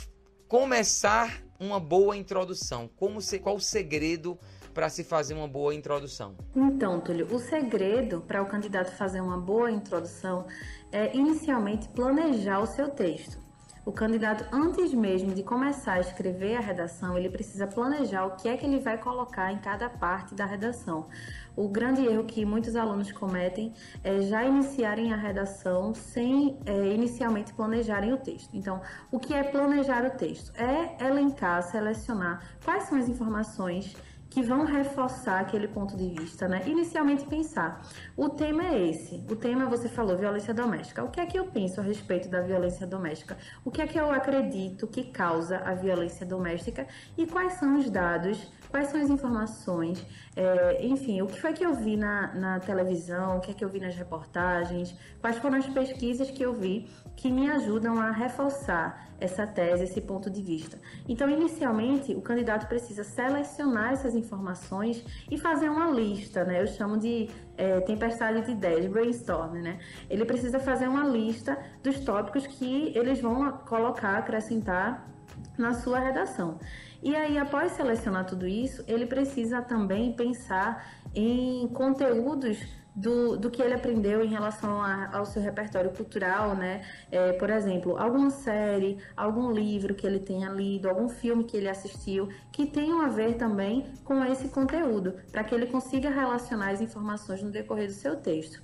começar 0.48 1.42
uma 1.60 1.78
boa 1.78 2.16
introdução? 2.16 2.90
Como 2.96 3.20
se, 3.20 3.38
qual 3.38 3.56
o 3.56 3.60
segredo 3.60 4.38
para 4.78 4.88
se 4.88 5.02
fazer 5.02 5.34
uma 5.34 5.48
boa 5.48 5.74
introdução? 5.74 6.36
Então, 6.54 7.00
Túlio, 7.00 7.26
o 7.34 7.40
segredo 7.40 8.20
para 8.20 8.40
o 8.40 8.46
candidato 8.46 8.92
fazer 8.92 9.20
uma 9.20 9.36
boa 9.36 9.72
introdução 9.72 10.46
é 10.92 11.16
inicialmente 11.16 11.88
planejar 11.88 12.60
o 12.60 12.66
seu 12.66 12.88
texto. 12.88 13.40
O 13.84 13.90
candidato, 13.90 14.44
antes 14.54 14.94
mesmo 14.94 15.34
de 15.34 15.42
começar 15.42 15.94
a 15.94 16.00
escrever 16.00 16.56
a 16.56 16.60
redação, 16.60 17.18
ele 17.18 17.28
precisa 17.28 17.66
planejar 17.66 18.24
o 18.26 18.36
que 18.36 18.48
é 18.48 18.56
que 18.56 18.66
ele 18.66 18.78
vai 18.78 18.98
colocar 18.98 19.50
em 19.50 19.58
cada 19.58 19.90
parte 19.90 20.32
da 20.32 20.44
redação. 20.44 21.08
O 21.56 21.68
grande 21.68 22.06
erro 22.06 22.22
que 22.22 22.44
muitos 22.44 22.76
alunos 22.76 23.10
cometem 23.10 23.72
é 24.04 24.20
já 24.20 24.44
iniciarem 24.44 25.12
a 25.12 25.16
redação 25.16 25.92
sem 25.92 26.56
é, 26.66 26.94
inicialmente 26.94 27.52
planejarem 27.52 28.12
o 28.12 28.18
texto. 28.18 28.50
Então, 28.54 28.80
o 29.10 29.18
que 29.18 29.34
é 29.34 29.42
planejar 29.42 30.04
o 30.04 30.10
texto? 30.10 30.52
É 30.54 31.04
elencar, 31.04 31.64
selecionar 31.64 32.44
quais 32.64 32.84
são 32.84 32.96
as 32.96 33.08
informações 33.08 33.96
que 34.30 34.42
vão 34.42 34.64
reforçar 34.64 35.40
aquele 35.40 35.68
ponto 35.68 35.96
de 35.96 36.08
vista, 36.08 36.46
né? 36.46 36.62
Inicialmente 36.66 37.24
pensar, 37.24 37.82
o 38.16 38.28
tema 38.28 38.64
é 38.64 38.88
esse. 38.88 39.24
O 39.30 39.36
tema 39.36 39.66
você 39.66 39.88
falou 39.88 40.16
violência 40.16 40.52
doméstica. 40.52 41.02
O 41.02 41.10
que 41.10 41.20
é 41.20 41.26
que 41.26 41.38
eu 41.38 41.46
penso 41.46 41.80
a 41.80 41.82
respeito 41.82 42.28
da 42.28 42.40
violência 42.40 42.86
doméstica? 42.86 43.36
O 43.64 43.70
que 43.70 43.80
é 43.80 43.86
que 43.86 43.98
eu 43.98 44.10
acredito 44.10 44.86
que 44.86 45.04
causa 45.04 45.58
a 45.58 45.74
violência 45.74 46.26
doméstica 46.26 46.86
e 47.16 47.26
quais 47.26 47.54
são 47.54 47.78
os 47.78 47.88
dados 47.90 48.52
quais 48.70 48.88
são 48.88 49.00
as 49.00 49.10
informações, 49.10 50.04
é, 50.36 50.86
enfim, 50.86 51.20
o 51.22 51.26
que 51.26 51.40
foi 51.40 51.52
que 51.52 51.64
eu 51.64 51.74
vi 51.74 51.96
na, 51.96 52.34
na 52.34 52.60
televisão, 52.60 53.38
o 53.38 53.40
que 53.40 53.50
é 53.50 53.54
que 53.54 53.64
eu 53.64 53.68
vi 53.68 53.80
nas 53.80 53.94
reportagens, 53.94 54.94
quais 55.20 55.36
foram 55.38 55.58
as 55.58 55.66
pesquisas 55.66 56.30
que 56.30 56.42
eu 56.42 56.52
vi 56.52 56.88
que 57.16 57.30
me 57.30 57.50
ajudam 57.50 57.98
a 58.00 58.10
reforçar 58.10 59.08
essa 59.20 59.46
tese, 59.46 59.82
esse 59.84 60.00
ponto 60.00 60.30
de 60.30 60.40
vista. 60.40 60.78
Então, 61.08 61.28
inicialmente, 61.28 62.14
o 62.14 62.20
candidato 62.20 62.68
precisa 62.68 63.02
selecionar 63.02 63.92
essas 63.92 64.14
informações 64.14 65.04
e 65.28 65.36
fazer 65.36 65.68
uma 65.68 65.90
lista, 65.90 66.44
né? 66.44 66.62
Eu 66.62 66.66
chamo 66.68 66.96
de 66.96 67.28
é, 67.56 67.80
tempestade 67.80 68.42
de 68.42 68.52
ideias, 68.52 68.86
brainstorming, 68.86 69.62
né? 69.62 69.78
Ele 70.08 70.24
precisa 70.24 70.60
fazer 70.60 70.86
uma 70.86 71.04
lista 71.04 71.58
dos 71.82 71.98
tópicos 72.00 72.46
que 72.46 72.92
eles 72.96 73.20
vão 73.20 73.50
colocar, 73.66 74.18
acrescentar 74.18 75.17
na 75.58 75.74
sua 75.74 75.98
redação. 75.98 76.58
E 77.02 77.14
aí, 77.14 77.38
após 77.38 77.72
selecionar 77.72 78.24
tudo 78.24 78.46
isso, 78.46 78.84
ele 78.88 79.06
precisa 79.06 79.60
também 79.62 80.12
pensar 80.12 80.84
em 81.14 81.68
conteúdos 81.68 82.58
do, 82.98 83.36
do 83.36 83.48
que 83.50 83.62
ele 83.62 83.74
aprendeu 83.74 84.24
em 84.24 84.28
relação 84.28 84.82
a, 84.82 85.16
ao 85.16 85.24
seu 85.24 85.40
repertório 85.40 85.90
cultural, 85.90 86.54
né? 86.56 86.84
É, 87.10 87.32
por 87.34 87.48
exemplo, 87.48 87.96
alguma 87.96 88.30
série, 88.30 88.98
algum 89.16 89.52
livro 89.52 89.94
que 89.94 90.06
ele 90.06 90.18
tenha 90.18 90.50
lido, 90.50 90.88
algum 90.88 91.08
filme 91.08 91.44
que 91.44 91.56
ele 91.56 91.68
assistiu, 91.68 92.28
que 92.50 92.66
tenham 92.66 93.00
a 93.00 93.08
ver 93.08 93.34
também 93.34 93.86
com 94.04 94.24
esse 94.24 94.48
conteúdo, 94.48 95.14
para 95.30 95.44
que 95.44 95.54
ele 95.54 95.66
consiga 95.66 96.10
relacionar 96.10 96.70
as 96.70 96.80
informações 96.80 97.40
no 97.40 97.50
decorrer 97.50 97.86
do 97.86 97.92
seu 97.92 98.16
texto. 98.16 98.60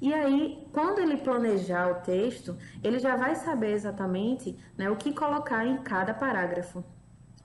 E 0.00 0.12
aí, 0.12 0.68
quando 0.72 0.98
ele 1.00 1.16
planejar 1.16 1.90
o 1.90 1.94
texto, 2.02 2.56
ele 2.84 2.98
já 2.98 3.16
vai 3.16 3.34
saber 3.34 3.72
exatamente 3.72 4.56
né, 4.76 4.90
o 4.90 4.96
que 4.96 5.12
colocar 5.12 5.66
em 5.66 5.78
cada 5.78 6.12
parágrafo. 6.12 6.84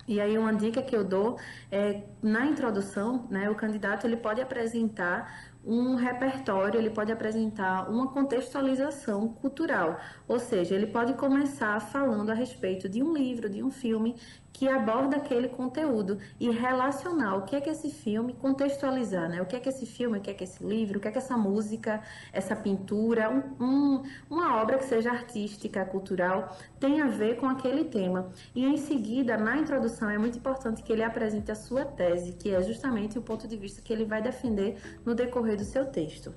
E 0.06 0.20
aí 0.20 0.38
uma 0.38 0.54
dica 0.54 0.82
que 0.82 0.96
eu 0.96 1.04
dou 1.04 1.40
é 1.72 2.04
na 2.22 2.46
introdução, 2.46 3.26
né, 3.30 3.50
o 3.50 3.56
candidato 3.56 4.06
ele 4.06 4.18
pode 4.18 4.42
apresentar 4.42 5.53
um 5.66 5.96
repertório, 5.96 6.80
ele 6.80 6.90
pode 6.90 7.12
apresentar 7.12 7.90
uma 7.90 8.08
contextualização 8.12 9.30
cultural, 9.30 10.00
ou 10.28 10.40
seja, 10.40 10.76
ele 10.76 10.88
pode 10.88 11.14
começar 11.14 11.80
falando 11.80 12.30
a 12.30 12.34
respeito 12.34 12.90
de 12.90 13.02
um 13.02 13.14
livro, 13.14 13.50
de 13.50 13.64
um 13.64 13.72
filme 13.72 14.16
que 14.54 14.70
aborda 14.70 15.18
aquele 15.18 15.50
conteúdo 15.50 16.20
e 16.40 16.52
relacionar 16.52 17.36
o 17.36 17.42
que 17.42 17.56
é 17.56 17.62
que 17.62 17.70
esse 17.72 17.90
filme, 17.90 18.34
contextualizar, 18.34 19.28
né? 19.28 19.42
O 19.42 19.46
que 19.48 19.56
é 19.56 19.60
que 19.60 19.68
esse 19.68 19.88
filme, 19.88 20.20
o 20.20 20.22
que 20.22 20.30
é 20.30 20.34
que 20.34 20.44
esse 20.44 20.64
livro, 20.64 21.00
o 21.00 21.02
que 21.02 21.08
é 21.08 21.12
que 21.12 21.18
essa 21.18 21.36
música, 21.36 22.04
essa 22.32 22.56
pintura, 22.56 23.32
um, 23.32 23.64
um, 23.64 24.04
uma 24.30 24.62
obra 24.62 24.78
que 24.78 24.86
seja 24.86 25.10
artística, 25.10 25.84
cultural, 25.86 26.56
tem 26.80 27.02
a 27.02 27.08
ver 27.08 27.38
com 27.38 27.48
aquele 27.48 27.84
tema. 27.84 28.32
E 28.54 28.64
em 28.64 28.78
seguida, 28.78 29.36
na 29.36 29.58
introdução, 29.58 30.08
é 30.10 30.20
muito 30.20 30.38
importante 30.38 30.84
que 30.84 30.94
ele 30.94 31.04
apresente 31.04 31.52
a 31.52 31.56
sua 31.56 31.84
tese, 31.84 32.34
que 32.34 32.54
é 32.54 32.62
justamente 32.62 33.18
o 33.18 33.24
ponto 33.24 33.48
de 33.48 33.58
vista 33.58 33.82
que 33.82 33.92
ele 33.92 34.06
vai 34.06 34.22
defender 34.22 34.78
no 35.04 35.16
decorrer 35.16 35.58
do 35.58 35.66
seu 35.66 35.86
texto. 35.86 36.32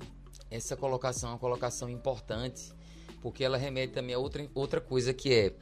Essa 0.51 0.75
colocação 0.75 1.31
é 1.31 1.33
uma 1.35 1.39
colocação 1.39 1.91
importante 1.91 2.75
porque 3.21 3.43
ela 3.43 3.57
remete 3.57 3.93
também 3.93 4.15
a 4.15 4.19
outra, 4.19 4.49
outra 4.55 4.81
coisa 4.81 5.13
que 5.13 5.35
é 5.35 5.53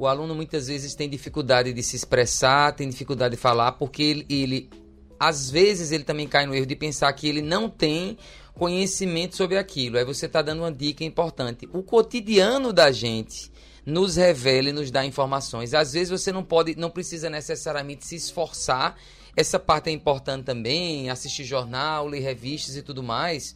o 0.00 0.06
aluno 0.06 0.34
muitas 0.34 0.68
vezes 0.68 0.94
tem 0.94 1.10
dificuldade 1.10 1.74
de 1.74 1.82
se 1.82 1.94
expressar, 1.94 2.72
tem 2.72 2.88
dificuldade 2.88 3.36
de 3.36 3.40
falar, 3.40 3.72
porque 3.72 4.02
ele, 4.02 4.26
ele 4.30 4.70
às 5.18 5.50
vezes 5.50 5.92
ele 5.92 6.04
também 6.04 6.26
cai 6.26 6.46
no 6.46 6.54
erro 6.54 6.64
de 6.64 6.74
pensar 6.74 7.12
que 7.12 7.28
ele 7.28 7.42
não 7.42 7.68
tem 7.68 8.16
conhecimento 8.54 9.36
sobre 9.36 9.58
aquilo. 9.58 9.98
Aí 9.98 10.04
você 10.06 10.24
está 10.24 10.40
dando 10.40 10.60
uma 10.60 10.72
dica 10.72 11.04
importante. 11.04 11.68
O 11.70 11.82
cotidiano 11.82 12.72
da 12.72 12.90
gente 12.90 13.52
nos 13.84 14.16
revela 14.16 14.70
e 14.70 14.72
nos 14.72 14.90
dá 14.90 15.04
informações. 15.04 15.74
Às 15.74 15.92
vezes 15.92 16.08
você 16.08 16.32
não 16.32 16.42
pode, 16.42 16.74
não 16.76 16.88
precisa 16.88 17.28
necessariamente 17.28 18.06
se 18.06 18.16
esforçar. 18.16 18.96
Essa 19.36 19.58
parte 19.58 19.90
é 19.90 19.92
importante 19.92 20.44
também, 20.44 21.10
assistir 21.10 21.44
jornal, 21.44 22.06
ler 22.06 22.20
revistas 22.20 22.74
e 22.74 22.80
tudo 22.80 23.02
mais. 23.02 23.54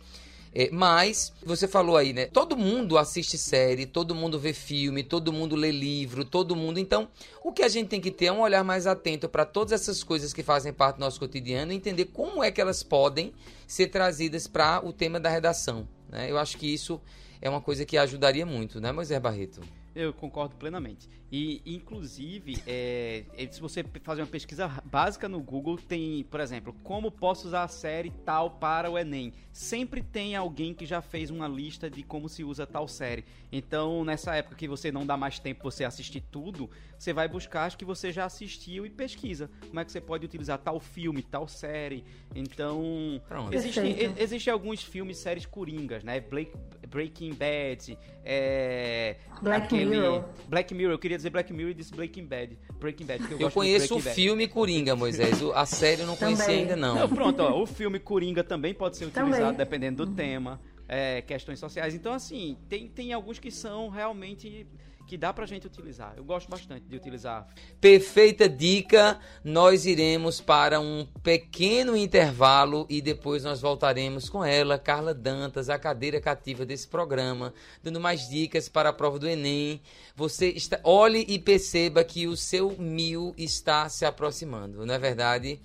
É, 0.56 0.70
mas, 0.70 1.32
você 1.44 1.66
falou 1.66 1.96
aí, 1.96 2.12
né? 2.12 2.26
Todo 2.26 2.56
mundo 2.56 2.96
assiste 2.96 3.37
série, 3.37 3.87
todo 3.87 4.14
mundo 4.14 4.38
vê 4.38 4.52
filme, 4.52 5.02
todo 5.02 5.32
mundo 5.32 5.56
lê 5.56 5.73
livro, 5.73 6.25
todo 6.25 6.54
mundo. 6.54 6.78
Então, 6.78 7.08
o 7.42 7.52
que 7.52 7.62
a 7.62 7.68
gente 7.68 7.88
tem 7.88 8.00
que 8.00 8.11
ter 8.11 8.26
é 8.26 8.32
um 8.32 8.40
olhar 8.40 8.62
mais 8.62 8.87
atento 8.87 9.28
para 9.28 9.44
todas 9.44 9.73
essas 9.73 10.04
coisas 10.04 10.32
que 10.32 10.44
fazem 10.44 10.73
parte 10.73 10.96
do 10.96 11.00
nosso 11.00 11.18
cotidiano 11.18 11.73
e 11.73 11.76
entender 11.76 12.04
como 12.06 12.44
é 12.44 12.52
que 12.52 12.61
elas 12.61 12.84
podem 12.84 13.32
ser 13.66 13.88
trazidas 13.88 14.46
para 14.46 14.80
o 14.87 14.92
tema 14.92 15.18
da 15.18 15.28
redação. 15.28 15.88
Né? 16.08 16.30
Eu 16.30 16.38
acho 16.38 16.56
que 16.56 16.73
isso 16.73 17.00
é 17.42 17.50
uma 17.50 17.61
coisa 17.61 17.84
que 17.84 17.99
ajudaria 17.99 18.46
muito, 18.46 18.80
né, 18.80 18.92
Moisés 18.92 19.20
Barreto? 19.20 19.61
Eu 19.94 20.12
concordo 20.12 20.54
plenamente. 20.56 21.08
E, 21.37 21.61
inclusive, 21.67 22.62
é, 22.64 23.25
é, 23.37 23.49
se 23.50 23.61
você 23.61 23.85
fazer 24.05 24.23
uma 24.23 24.29
pesquisa 24.29 24.69
básica 24.85 25.29
no 25.29 25.41
Google, 25.41 25.76
tem, 25.76 26.23
por 26.31 26.38
exemplo, 26.38 26.73
como 26.85 27.11
posso 27.11 27.49
usar 27.49 27.64
a 27.64 27.69
série 27.69 28.11
tal 28.25 28.53
para 28.53 28.88
o 28.88 28.97
Enem. 28.97 29.33
Sempre 29.53 30.00
tem 30.00 30.37
alguém 30.37 30.73
que 30.73 30.87
já 30.87 31.03
fez 31.03 31.31
uma 31.31 31.49
lista 31.49 31.91
de 31.91 32.05
como 32.05 32.29
se 32.29 32.45
usa 32.45 32.64
tal 32.69 32.87
série. 32.87 33.25
Então, 33.50 34.05
nessa 34.05 34.37
época 34.37 34.55
que 34.55 34.69
você 34.69 34.93
não 34.93 35.05
dá 35.05 35.17
mais 35.17 35.41
tempo 35.41 35.62
para 35.62 35.73
você 35.73 35.83
assistir 35.83 36.21
tudo, 36.21 36.71
você 36.97 37.12
vai 37.12 37.26
buscar 37.26 37.64
as 37.64 37.75
que 37.75 37.85
você 37.85 38.12
já 38.12 38.25
assistiu 38.25 38.87
e 38.87 38.91
pesquisa. 38.91 39.50
Como 39.67 39.81
é 39.81 39.85
que 39.85 39.91
você 39.91 40.00
pode 40.00 40.25
utilizar 40.25 40.59
tal 40.59 40.79
filme, 40.79 41.21
tal 41.21 41.49
série. 41.49 42.05
Então, 42.33 43.21
existem 43.50 43.97
existe 44.17 44.49
alguns 44.50 44.85
filmes, 44.85 45.19
séries 45.19 45.47
coringas, 45.47 46.05
né? 46.05 46.21
Blake, 46.21 46.53
Breaking 46.88 47.35
Bad, 47.35 47.99
é, 48.25 49.17
Black 49.43 49.67
aquele, 49.67 49.85
Mirror. 49.85 50.25
Black 50.49 50.75
Mirror, 50.75 50.93
eu 50.93 50.99
queria 50.99 51.17
dizer 51.17 51.24
Black 51.31 51.52
Mirror 51.52 51.71
e 51.71 51.75
disse 51.75 51.93
Breaking 51.95 52.26
Bad. 52.26 52.59
Breaking 52.78 53.07
Bad 53.07 53.25
eu, 53.31 53.38
eu 53.38 53.50
conheço 53.50 53.97
o 53.97 54.02
Bad. 54.02 54.14
filme 54.14 54.49
Coringa, 54.49 54.95
Moisés. 54.97 55.43
A 55.54 55.66
série 55.66 56.02
eu 56.02 56.07
não 56.07 56.16
conhecia 56.16 56.47
ainda, 56.47 56.76
não. 56.76 56.95
não. 56.95 57.09
Pronto, 57.09 57.40
ó, 57.40 57.62
o 57.62 57.66
filme 57.66 57.99
Coringa 57.99 58.43
também 58.43 58.75
pode 58.75 58.97
ser 58.97 59.07
utilizado 59.07 59.37
também. 59.37 59.57
dependendo 59.57 60.04
do 60.04 60.11
uhum. 60.11 60.16
tema, 60.16 60.61
é, 60.88 61.23
questões 61.23 61.59
sociais. 61.59 61.95
Então, 61.95 62.12
assim, 62.12 62.57
tem, 62.69 62.88
tem 62.88 63.12
alguns 63.12 63.38
que 63.38 63.50
são 63.50 63.88
realmente 63.88 64.66
que 65.06 65.16
dá 65.16 65.32
pra 65.32 65.46
gente 65.46 65.66
utilizar. 65.66 66.14
Eu 66.16 66.25
gosto 66.25 66.49
bastante 66.49 66.87
de 66.87 66.96
utilizar. 66.96 67.46
Perfeita 67.80 68.49
dica. 68.49 69.18
Nós 69.42 69.87
iremos 69.87 70.40
para 70.40 70.80
um 70.80 71.06
pequeno 71.23 71.96
intervalo 71.96 72.87
e 72.88 73.02
depois 73.02 73.44
nós 73.44 73.61
voltaremos 73.61 74.28
com 74.28 74.44
ela, 74.44 74.78
Carla 74.78 75.12
Dantas, 75.12 75.68
a 75.68 75.78
cadeira 75.78 76.20
cativa 76.20 76.64
desse 76.64 76.88
programa, 76.88 77.52
dando 77.82 78.00
mais 78.00 78.28
dicas 78.28 78.68
para 78.68 78.88
a 78.88 78.92
prova 78.92 79.18
do 79.18 79.28
Enem. 79.28 79.80
Você 80.16 80.49
está, 80.49 80.80
olhe 80.82 81.25
e 81.28 81.38
perceba 81.38 82.02
que 82.02 82.26
o 82.26 82.37
seu 82.37 82.70
mil 82.78 83.34
está 83.37 83.88
se 83.88 84.04
aproximando, 84.04 84.87
não 84.87 84.94
é 84.94 84.99
verdade? 84.99 85.61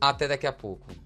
Até 0.00 0.28
daqui 0.28 0.46
a 0.46 0.52
pouco. 0.52 1.01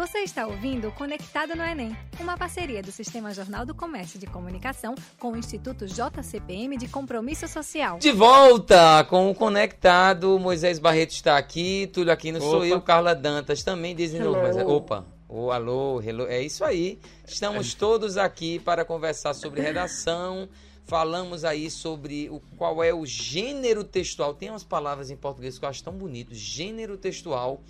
Você 0.00 0.20
está 0.20 0.46
ouvindo 0.46 0.90
Conectado 0.92 1.54
no 1.54 1.62
Enem, 1.62 1.94
uma 2.18 2.34
parceria 2.34 2.82
do 2.82 2.90
Sistema 2.90 3.34
Jornal 3.34 3.66
do 3.66 3.74
Comércio 3.74 4.18
de 4.18 4.26
Comunicação 4.26 4.94
com 5.18 5.32
o 5.32 5.36
Instituto 5.36 5.84
JCPM 5.86 6.78
de 6.78 6.88
Compromisso 6.88 7.46
Social. 7.46 7.98
De 7.98 8.10
volta 8.10 9.04
com 9.10 9.30
o 9.30 9.34
Conectado, 9.34 10.38
Moisés 10.38 10.78
Barreto 10.78 11.10
está 11.10 11.36
aqui, 11.36 11.86
Túlio 11.92 12.10
Aquino 12.10 12.40
sou 12.40 12.64
eu, 12.64 12.80
Carla 12.80 13.14
Dantas 13.14 13.62
também 13.62 13.94
dizem 13.94 14.22
Moisés. 14.22 14.66
Opa, 14.66 15.04
oh, 15.28 15.50
alô, 15.50 16.00
hello, 16.00 16.26
é 16.28 16.40
isso 16.40 16.64
aí. 16.64 16.98
Estamos 17.28 17.74
todos 17.74 18.16
aqui 18.16 18.58
para 18.58 18.86
conversar 18.86 19.34
sobre 19.34 19.60
redação. 19.60 20.48
Falamos 20.86 21.44
aí 21.44 21.70
sobre 21.70 22.30
o, 22.30 22.40
qual 22.56 22.82
é 22.82 22.94
o 22.94 23.04
gênero 23.04 23.84
textual. 23.84 24.32
Tem 24.32 24.48
umas 24.48 24.64
palavras 24.64 25.10
em 25.10 25.16
português 25.16 25.58
que 25.58 25.64
eu 25.66 25.68
acho 25.68 25.84
tão 25.84 25.92
bonito. 25.92 26.34
Gênero 26.34 26.96
textual 26.96 27.62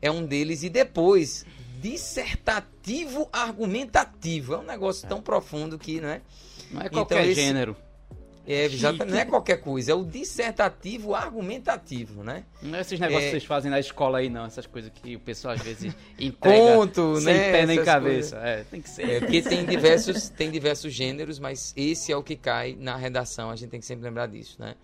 é 0.00 0.10
um 0.10 0.24
deles. 0.24 0.62
E 0.62 0.70
depois 0.70 1.44
dissertativo 1.80 3.28
argumentativo. 3.32 4.54
É 4.54 4.58
um 4.58 4.64
negócio 4.64 5.08
tão 5.08 5.20
profundo 5.20 5.78
que, 5.78 6.00
né? 6.00 6.22
Não 6.70 6.82
é 6.82 6.88
qualquer 6.88 7.20
então, 7.20 7.30
esse... 7.30 7.40
gênero. 7.40 7.76
É, 8.46 8.66
exatamente, 8.66 9.14
não 9.14 9.18
é 9.18 9.24
qualquer 9.24 9.56
coisa, 9.56 9.92
é 9.92 9.94
o 9.94 10.04
dissertativo 10.04 11.14
argumentativo, 11.14 12.22
né? 12.22 12.44
Não 12.60 12.76
é 12.76 12.82
esses 12.82 13.00
negócios 13.00 13.22
é... 13.22 13.26
que 13.26 13.30
vocês 13.30 13.44
fazem 13.44 13.70
na 13.70 13.80
escola 13.80 14.18
aí, 14.18 14.28
não. 14.28 14.44
Essas 14.44 14.66
coisas 14.66 14.92
que 14.94 15.16
o 15.16 15.20
pessoal 15.20 15.54
às 15.54 15.62
vezes 15.62 15.96
entrega 16.20 16.76
Conto, 16.76 17.16
sem 17.20 17.32
né? 17.32 17.52
pé 17.52 17.66
nem 17.66 17.82
cabeça. 17.82 18.36
É, 18.36 18.64
tem 18.64 18.82
que 18.82 18.90
ser. 18.90 19.08
É, 19.08 19.20
porque 19.20 19.40
tem 19.40 19.64
diversos, 19.64 20.28
tem 20.28 20.50
diversos 20.50 20.92
gêneros, 20.92 21.38
mas 21.38 21.72
esse 21.74 22.12
é 22.12 22.16
o 22.16 22.22
que 22.22 22.36
cai 22.36 22.76
na 22.78 22.96
redação. 22.96 23.48
A 23.48 23.56
gente 23.56 23.70
tem 23.70 23.80
que 23.80 23.86
sempre 23.86 24.04
lembrar 24.04 24.26
disso, 24.26 24.56
né? 24.58 24.74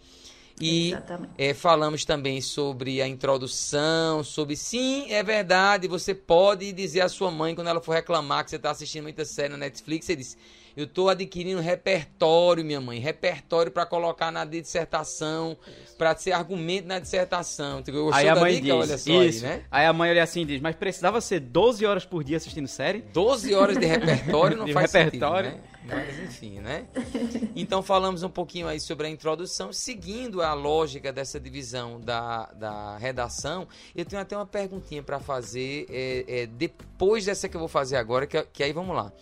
E 0.60 0.94
é, 1.38 1.54
falamos 1.54 2.04
também 2.04 2.40
sobre 2.40 3.00
a 3.00 3.08
introdução, 3.08 4.22
sobre 4.22 4.56
sim, 4.56 5.10
é 5.10 5.22
verdade, 5.22 5.88
você 5.88 6.14
pode 6.14 6.72
dizer 6.72 7.00
à 7.00 7.08
sua 7.08 7.30
mãe 7.30 7.54
quando 7.54 7.68
ela 7.68 7.80
for 7.80 7.92
reclamar 7.92 8.44
que 8.44 8.50
você 8.50 8.56
está 8.56 8.70
assistindo 8.70 9.04
muita 9.04 9.24
série 9.24 9.48
na 9.48 9.56
Netflix, 9.56 10.06
você 10.06 10.16
diz, 10.16 10.36
eu 10.76 10.84
estou 10.84 11.08
adquirindo 11.08 11.60
repertório, 11.60 12.64
minha 12.64 12.80
mãe, 12.80 12.98
repertório 12.98 13.72
para 13.72 13.84
colocar 13.84 14.30
na 14.30 14.44
dissertação, 14.44 15.56
para 15.98 16.16
ser 16.16 16.32
argumento 16.32 16.86
na 16.86 16.98
dissertação. 16.98 17.82
aí 18.12 18.28
a 18.28 18.36
mãe 18.36 18.60
dica? 18.60 18.86
diz, 18.86 19.06
isso. 19.06 19.10
Aí, 19.10 19.40
né? 19.40 19.64
aí 19.70 19.86
a 19.86 19.92
mãe 19.92 20.10
olha 20.10 20.22
assim 20.22 20.42
e 20.42 20.44
diz, 20.44 20.60
mas 20.60 20.76
precisava 20.76 21.20
ser 21.20 21.40
12 21.40 21.84
horas 21.84 22.04
por 22.04 22.22
dia 22.22 22.36
assistindo 22.36 22.68
série? 22.68 23.02
12 23.12 23.54
horas 23.54 23.78
de 23.78 23.86
repertório 23.86 24.56
não 24.56 24.64
de 24.64 24.72
faz 24.72 24.92
repertório. 24.92 25.50
sentido, 25.50 25.64
né? 25.64 25.69
Mas 25.84 26.18
enfim, 26.18 26.60
né? 26.60 26.86
Então 27.56 27.82
falamos 27.82 28.22
um 28.22 28.28
pouquinho 28.28 28.68
aí 28.68 28.78
sobre 28.78 29.06
a 29.06 29.10
introdução, 29.10 29.72
seguindo 29.72 30.42
a 30.42 30.52
lógica 30.52 31.12
dessa 31.12 31.40
divisão 31.40 32.00
da, 32.00 32.46
da 32.52 32.96
redação. 32.98 33.66
Eu 33.94 34.04
tenho 34.04 34.20
até 34.20 34.36
uma 34.36 34.46
perguntinha 34.46 35.02
para 35.02 35.18
fazer 35.18 35.86
é, 35.90 36.42
é, 36.42 36.46
depois 36.46 37.24
dessa 37.24 37.48
que 37.48 37.56
eu 37.56 37.60
vou 37.60 37.68
fazer 37.68 37.96
agora, 37.96 38.26
que, 38.26 38.40
que 38.52 38.62
aí 38.62 38.72
vamos 38.72 38.94
lá. 38.94 39.12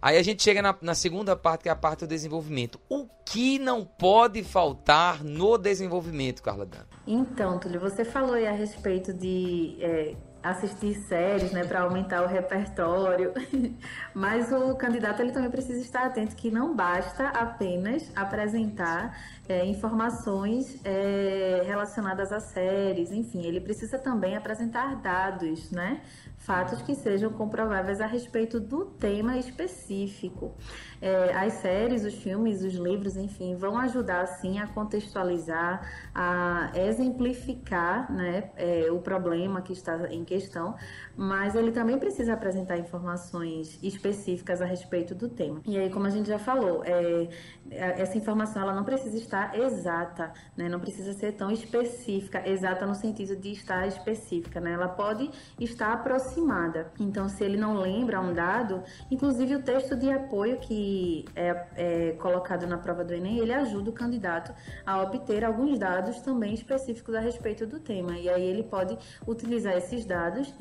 Aí 0.00 0.16
a 0.16 0.22
gente 0.22 0.42
chega 0.42 0.62
na, 0.62 0.76
na, 0.80 0.94
segunda 0.94 1.34
parte, 1.34 1.62
que 1.62 1.68
é 1.68 1.72
a 1.72 1.76
parte 1.76 2.00
do 2.00 2.06
desenvolvimento. 2.06 2.78
O 2.88 3.08
que 3.24 3.58
não 3.58 3.84
pode 3.84 4.42
faltar 4.44 5.24
no 5.24 5.58
desenvolvimento, 5.58 6.42
Carla 6.42 6.64
Dan? 6.64 6.84
Então, 7.06 7.58
Túlio, 7.58 7.80
você 7.80 8.04
falou 8.04 8.34
aí 8.34 8.46
a 8.46 8.52
respeito 8.52 9.12
de 9.12 9.76
é, 9.80 10.14
assistir 10.42 10.94
séries, 10.94 11.52
né, 11.52 11.64
para 11.64 11.80
aumentar 11.80 12.22
o 12.22 12.26
repertório. 12.26 13.32
Mas 14.14 14.52
o 14.52 14.74
candidato 14.76 15.20
ele 15.20 15.32
também 15.32 15.50
precisa 15.50 15.80
estar 15.80 16.06
atento 16.06 16.36
que 16.36 16.50
não 16.50 16.74
basta 16.74 17.28
apenas 17.28 18.10
apresentar 18.14 19.18
é, 19.48 19.64
informações 19.64 20.80
é, 20.84 21.62
relacionadas 21.66 22.32
a 22.32 22.40
séries, 22.40 23.10
enfim, 23.10 23.44
ele 23.44 23.60
precisa 23.60 23.98
também 23.98 24.36
apresentar 24.36 24.96
dados, 24.96 25.70
né, 25.70 26.00
fatos 26.48 26.80
que 26.80 26.94
sejam 26.94 27.30
comprováveis 27.30 28.00
a 28.00 28.06
respeito 28.06 28.58
do 28.58 28.86
tema 28.86 29.36
específico. 29.36 30.54
É, 30.98 31.30
as 31.34 31.52
séries, 31.54 32.06
os 32.06 32.14
filmes, 32.14 32.62
os 32.62 32.72
livros, 32.72 33.18
enfim, 33.18 33.54
vão 33.54 33.76
ajudar 33.76 34.26
sim 34.26 34.58
a 34.58 34.66
contextualizar, 34.66 35.86
a 36.14 36.70
exemplificar 36.74 38.10
né, 38.10 38.50
é, 38.56 38.90
o 38.90 38.98
problema 38.98 39.60
que 39.60 39.74
está 39.74 40.10
em 40.10 40.24
questão, 40.24 40.74
mas 41.18 41.56
ele 41.56 41.72
também 41.72 41.98
precisa 41.98 42.34
apresentar 42.34 42.78
informações 42.78 43.76
específicas 43.82 44.62
a 44.62 44.64
respeito 44.64 45.16
do 45.16 45.28
tema. 45.28 45.60
E 45.66 45.76
aí, 45.76 45.90
como 45.90 46.06
a 46.06 46.10
gente 46.10 46.28
já 46.28 46.38
falou, 46.38 46.84
é, 46.84 47.28
é 47.72 48.00
essa 48.00 48.16
informação 48.16 48.62
ela 48.62 48.72
não 48.72 48.84
precisa 48.84 49.16
estar 49.16 49.58
exata, 49.58 50.32
né, 50.56 50.68
não 50.68 50.78
precisa 50.78 51.12
ser 51.14 51.32
tão 51.32 51.50
específica, 51.50 52.48
exata 52.48 52.86
no 52.86 52.94
sentido 52.94 53.34
de 53.34 53.50
estar 53.50 53.88
específica, 53.88 54.60
né, 54.60 54.74
ela 54.74 54.86
pode 54.86 55.28
estar 55.58 55.92
aproximada. 55.92 56.92
Então, 57.00 57.28
se 57.28 57.42
ele 57.42 57.56
não 57.56 57.74
lembra 57.74 58.20
um 58.20 58.32
dado, 58.32 58.84
inclusive 59.10 59.56
o 59.56 59.62
texto 59.62 59.96
de 59.96 60.08
apoio 60.12 60.58
que 60.60 61.24
é, 61.34 61.66
é, 61.74 62.12
colocado 62.12 62.64
na 62.64 62.78
prova 62.78 63.04
do 63.04 63.12
Enem, 63.12 63.38
ele 63.38 63.52
ajuda 63.52 63.90
o 63.90 63.92
candidato 63.92 64.54
a 64.86 65.02
obter 65.02 65.44
alguns 65.44 65.80
dados 65.80 66.20
também 66.20 66.54
específicos 66.54 67.16
a 67.16 67.20
respeito 67.20 67.66
do 67.66 67.80
tema. 67.80 68.16
E 68.16 68.28
aí 68.28 68.44
ele 68.44 68.62
pode 68.62 68.96
utilizar 69.26 69.76
esses 69.76 70.04
dados, 70.04 70.54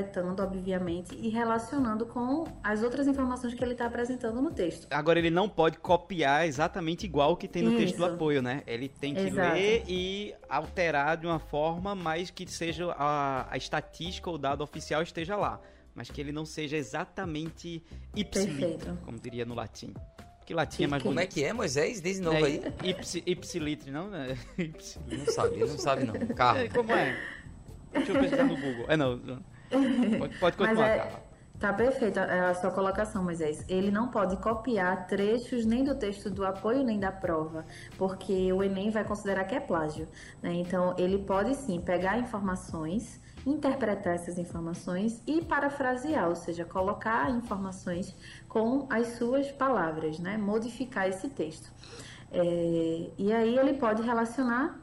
interpretando, 0.00 0.42
obviamente, 0.42 1.14
e 1.14 1.28
relacionando 1.28 2.06
com 2.06 2.44
as 2.62 2.82
outras 2.82 3.06
informações 3.06 3.54
que 3.54 3.62
ele 3.62 3.72
está 3.72 3.86
apresentando 3.86 4.40
no 4.40 4.50
texto. 4.50 4.86
Agora, 4.90 5.18
ele 5.18 5.30
não 5.30 5.48
pode 5.48 5.78
copiar 5.78 6.46
exatamente 6.46 7.04
igual 7.04 7.32
o 7.32 7.36
que 7.36 7.46
tem 7.46 7.62
no 7.62 7.70
Isso. 7.70 7.78
texto 7.78 7.96
do 7.96 8.04
apoio, 8.06 8.42
né? 8.42 8.62
Ele 8.66 8.88
tem 8.88 9.14
que 9.14 9.20
Exato. 9.20 9.54
ler 9.54 9.84
e 9.86 10.34
alterar 10.48 11.16
de 11.16 11.26
uma 11.26 11.38
forma 11.38 11.94
mais 11.94 12.30
que 12.30 12.46
seja 12.50 12.92
a, 12.92 13.46
a 13.50 13.56
estatística 13.56 14.28
ou 14.28 14.36
o 14.36 14.38
dado 14.38 14.62
oficial 14.62 15.02
esteja 15.02 15.36
lá 15.36 15.60
mas 15.92 16.08
que 16.08 16.20
ele 16.20 16.30
não 16.30 16.46
seja 16.46 16.76
exatamente 16.76 17.82
ipsilitri, 18.14 18.96
como 19.04 19.18
diria 19.18 19.44
no 19.44 19.54
latim. 19.54 19.92
Que 20.46 20.54
latim 20.54 20.84
é 20.84 20.86
mais 20.86 21.02
Como 21.02 21.18
é 21.18 21.24
bonito. 21.24 21.34
que 21.34 21.44
é, 21.44 21.52
Moisés? 21.52 22.00
Diz 22.00 22.16
de 22.16 22.22
novo 22.22 22.38
é, 22.38 22.44
aí. 22.44 22.62
Ipsi, 22.84 23.22
ipsilitri, 23.26 23.90
não? 23.90 24.08
Não 24.08 25.26
sabe, 25.26 25.56
não 25.58 25.78
sabe 25.78 26.04
não. 26.04 26.14
Carro. 26.34 26.60
Como 26.72 26.92
é? 26.92 27.20
Deixa 27.92 28.12
eu 28.12 28.20
pesquisar 28.20 28.44
no 28.44 28.56
Google. 28.56 28.86
É, 28.88 28.96
não. 28.96 29.42
Pode, 30.18 30.38
pode 30.38 30.56
continuar, 30.56 30.86
é... 30.86 30.98
Carla. 30.98 31.30
Tá 31.60 31.74
perfeita 31.74 32.24
a 32.24 32.54
sua 32.54 32.70
colocação, 32.70 33.22
Moisés. 33.22 33.66
Ele 33.68 33.90
não 33.90 34.08
pode 34.08 34.34
copiar 34.38 35.06
trechos 35.06 35.66
nem 35.66 35.84
do 35.84 35.94
texto 35.94 36.30
do 36.30 36.42
apoio 36.42 36.82
nem 36.82 36.98
da 36.98 37.12
prova, 37.12 37.66
porque 37.98 38.50
o 38.50 38.62
Enem 38.62 38.88
vai 38.88 39.04
considerar 39.04 39.44
que 39.44 39.54
é 39.54 39.60
plágio. 39.60 40.08
Né? 40.42 40.54
Então, 40.54 40.94
ele 40.96 41.18
pode 41.18 41.54
sim 41.54 41.78
pegar 41.78 42.18
informações 42.18 43.20
interpretar 43.46 44.14
essas 44.14 44.38
informações 44.38 45.22
e 45.26 45.42
parafrasear, 45.42 46.28
ou 46.28 46.36
seja, 46.36 46.64
colocar 46.64 47.30
informações 47.30 48.14
com 48.48 48.86
as 48.90 49.18
suas 49.18 49.50
palavras, 49.50 50.18
né? 50.18 50.36
modificar 50.36 51.08
esse 51.08 51.28
texto. 51.28 51.72
É, 52.32 53.10
e 53.18 53.32
aí 53.32 53.56
ele 53.56 53.74
pode 53.74 54.02
relacionar 54.02 54.78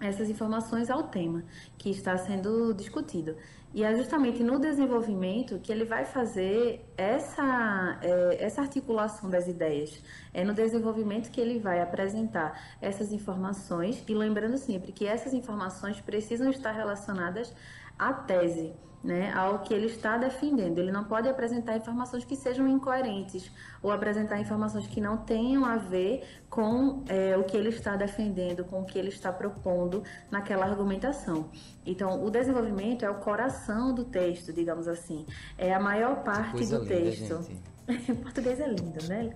essas 0.00 0.30
informações 0.30 0.90
ao 0.90 1.04
tema 1.04 1.42
que 1.76 1.90
está 1.90 2.16
sendo 2.16 2.72
discutido. 2.72 3.36
E 3.74 3.84
é 3.84 3.94
justamente 3.94 4.42
no 4.42 4.58
desenvolvimento 4.58 5.58
que 5.58 5.70
ele 5.70 5.84
vai 5.84 6.04
fazer 6.04 6.84
essa, 6.96 7.98
é, 8.02 8.42
essa 8.42 8.62
articulação 8.62 9.28
das 9.28 9.46
ideias. 9.46 10.02
É 10.32 10.42
no 10.42 10.54
desenvolvimento 10.54 11.30
que 11.30 11.40
ele 11.40 11.58
vai 11.58 11.80
apresentar 11.80 12.76
essas 12.80 13.12
informações 13.12 14.02
e 14.08 14.14
lembrando 14.14 14.56
sempre 14.56 14.90
que 14.90 15.06
essas 15.06 15.34
informações 15.34 16.00
precisam 16.00 16.50
estar 16.50 16.72
relacionadas 16.72 17.54
a 17.98 18.12
tese, 18.12 18.74
né, 19.02 19.32
ao 19.32 19.60
que 19.60 19.72
ele 19.72 19.86
está 19.86 20.16
defendendo. 20.16 20.78
Ele 20.78 20.90
não 20.90 21.04
pode 21.04 21.28
apresentar 21.28 21.76
informações 21.76 22.24
que 22.24 22.36
sejam 22.36 22.66
incoerentes 22.66 23.50
ou 23.82 23.90
apresentar 23.92 24.40
informações 24.40 24.86
que 24.86 25.00
não 25.00 25.16
tenham 25.16 25.64
a 25.64 25.76
ver 25.76 26.24
com 26.50 27.04
é, 27.08 27.36
o 27.36 27.44
que 27.44 27.56
ele 27.56 27.68
está 27.68 27.96
defendendo, 27.96 28.64
com 28.64 28.80
o 28.80 28.84
que 28.84 28.98
ele 28.98 29.08
está 29.08 29.32
propondo 29.32 30.02
naquela 30.30 30.66
argumentação. 30.66 31.50
Então, 31.86 32.24
o 32.24 32.30
desenvolvimento 32.30 33.04
é 33.04 33.10
o 33.10 33.16
coração 33.16 33.94
do 33.94 34.04
texto, 34.04 34.52
digamos 34.52 34.88
assim. 34.88 35.24
É 35.56 35.72
a 35.72 35.80
maior 35.80 36.22
parte 36.22 36.66
do 36.66 36.82
linda, 36.82 36.86
texto. 36.86 37.42
Gente. 37.42 37.77
português 38.22 38.60
é 38.60 38.68
lindo, 38.68 39.08
né? 39.08 39.30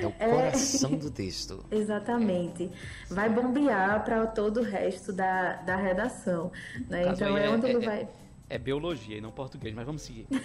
É 0.00 0.06
o 0.06 0.12
coração 0.30 0.92
é... 0.92 0.96
do 0.96 1.10
texto. 1.10 1.64
Exatamente. 1.70 2.70
Vai 3.10 3.28
bombear 3.28 4.04
para 4.04 4.26
todo 4.26 4.60
o 4.60 4.62
resto 4.62 5.12
da, 5.12 5.54
da 5.62 5.76
redação. 5.76 6.52
Né? 6.88 7.08
Então 7.08 7.36
é, 7.36 7.46
é 7.46 7.50
onde 7.50 7.66
ele 7.66 7.84
é, 7.84 7.86
vai. 7.86 8.08
É 8.48 8.58
biologia 8.58 9.18
e 9.18 9.20
não 9.20 9.32
português, 9.32 9.74
mas 9.74 9.84
vamos 9.84 10.02
seguir. 10.02 10.26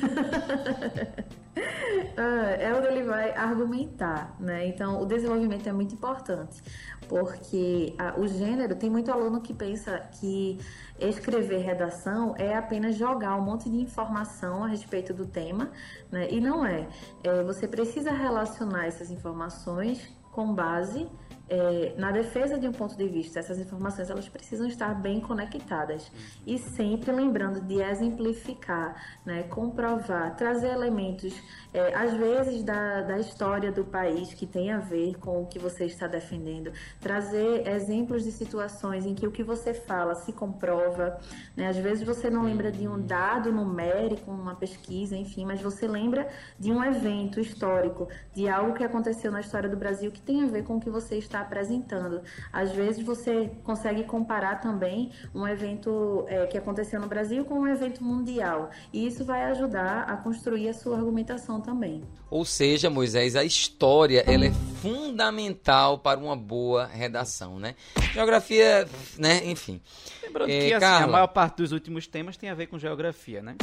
Ah, 2.17 2.51
é 2.59 2.73
onde 2.73 2.87
ele 2.87 3.03
vai 3.03 3.31
argumentar, 3.31 4.35
né? 4.39 4.67
Então, 4.67 5.01
o 5.01 5.05
desenvolvimento 5.05 5.67
é 5.67 5.71
muito 5.71 5.93
importante, 5.93 6.61
porque 7.07 7.93
a, 7.97 8.19
o 8.19 8.27
gênero, 8.27 8.75
tem 8.75 8.89
muito 8.89 9.11
aluno 9.11 9.41
que 9.41 9.53
pensa 9.53 9.99
que 10.19 10.57
escrever 10.99 11.59
redação 11.59 12.35
é 12.37 12.55
apenas 12.55 12.95
jogar 12.95 13.35
um 13.35 13.41
monte 13.41 13.69
de 13.69 13.77
informação 13.77 14.63
a 14.63 14.67
respeito 14.67 15.13
do 15.13 15.25
tema, 15.25 15.71
né? 16.11 16.29
E 16.29 16.39
não 16.39 16.65
é. 16.65 16.87
é 17.23 17.43
você 17.43 17.67
precisa 17.67 18.11
relacionar 18.11 18.85
essas 18.85 19.09
informações 19.09 20.09
com 20.31 20.53
base 20.53 21.07
é, 21.51 21.93
na 21.97 22.11
defesa 22.11 22.57
de 22.57 22.65
um 22.65 22.71
ponto 22.71 22.95
de 22.95 23.05
vista, 23.09 23.37
essas 23.37 23.59
informações 23.59 24.09
elas 24.09 24.29
precisam 24.29 24.65
estar 24.67 24.95
bem 24.95 25.19
conectadas 25.19 26.09
e 26.47 26.57
sempre 26.57 27.11
lembrando 27.11 27.59
de 27.59 27.81
exemplificar, 27.81 29.19
né, 29.25 29.43
comprovar, 29.43 30.33
trazer 30.37 30.69
elementos, 30.69 31.33
é, 31.73 31.93
às 31.93 32.13
vezes 32.13 32.63
da, 32.63 33.01
da 33.01 33.19
história 33.19 33.69
do 33.69 33.83
país 33.83 34.33
que 34.33 34.47
tem 34.47 34.71
a 34.71 34.79
ver 34.79 35.17
com 35.19 35.41
o 35.41 35.45
que 35.45 35.59
você 35.59 35.83
está 35.83 36.07
defendendo, 36.07 36.71
trazer 37.01 37.67
exemplos 37.67 38.23
de 38.23 38.31
situações 38.31 39.05
em 39.05 39.13
que 39.13 39.27
o 39.27 39.31
que 39.31 39.43
você 39.43 39.73
fala 39.73 40.15
se 40.15 40.31
comprova. 40.31 41.19
Né, 41.57 41.67
às 41.67 41.75
vezes 41.75 42.03
você 42.05 42.29
não 42.29 42.43
lembra 42.43 42.71
de 42.71 42.87
um 42.87 42.97
dado 42.97 43.51
numérico, 43.51 44.31
uma 44.31 44.55
pesquisa, 44.55 45.17
enfim, 45.17 45.45
mas 45.45 45.61
você 45.61 45.85
lembra 45.85 46.29
de 46.57 46.71
um 46.71 46.81
evento 46.81 47.41
histórico, 47.41 48.07
de 48.33 48.47
algo 48.47 48.73
que 48.73 48.85
aconteceu 48.85 49.29
na 49.33 49.41
história 49.41 49.67
do 49.67 49.75
Brasil 49.75 50.09
que 50.13 50.21
tem 50.21 50.43
a 50.43 50.47
ver 50.47 50.63
com 50.63 50.77
o 50.77 50.79
que 50.79 50.89
você 50.89 51.17
está 51.17 51.40
apresentando. 51.41 52.21
Às 52.51 52.71
vezes 52.71 53.03
você 53.05 53.51
consegue 53.63 54.03
comparar 54.03 54.61
também 54.61 55.11
um 55.33 55.47
evento 55.47 56.25
é, 56.27 56.45
que 56.47 56.57
aconteceu 56.57 56.99
no 56.99 57.07
Brasil 57.07 57.45
com 57.45 57.59
um 57.59 57.67
evento 57.67 58.03
mundial. 58.03 58.69
E 58.93 59.05
isso 59.05 59.25
vai 59.25 59.43
ajudar 59.45 60.03
a 60.03 60.17
construir 60.17 60.69
a 60.69 60.73
sua 60.73 60.97
argumentação 60.97 61.61
também. 61.61 62.03
Ou 62.29 62.45
seja, 62.45 62.89
Moisés, 62.89 63.35
a 63.35 63.43
história 63.43 64.23
ela 64.25 64.45
é 64.45 64.51
fundamental 64.81 65.99
para 65.99 66.19
uma 66.19 66.35
boa 66.35 66.85
redação, 66.85 67.59
né? 67.59 67.75
Geografia, 68.13 68.87
né? 69.17 69.41
Enfim. 69.45 69.81
Lembrando 70.23 70.49
é, 70.49 70.59
que 70.59 70.73
assim, 70.73 70.79
Carla... 70.79 71.05
a 71.05 71.07
maior 71.07 71.27
parte 71.27 71.57
dos 71.57 71.71
últimos 71.71 72.07
temas 72.07 72.37
tem 72.37 72.49
a 72.49 72.53
ver 72.53 72.67
com 72.67 72.79
geografia, 72.79 73.41
né? 73.41 73.55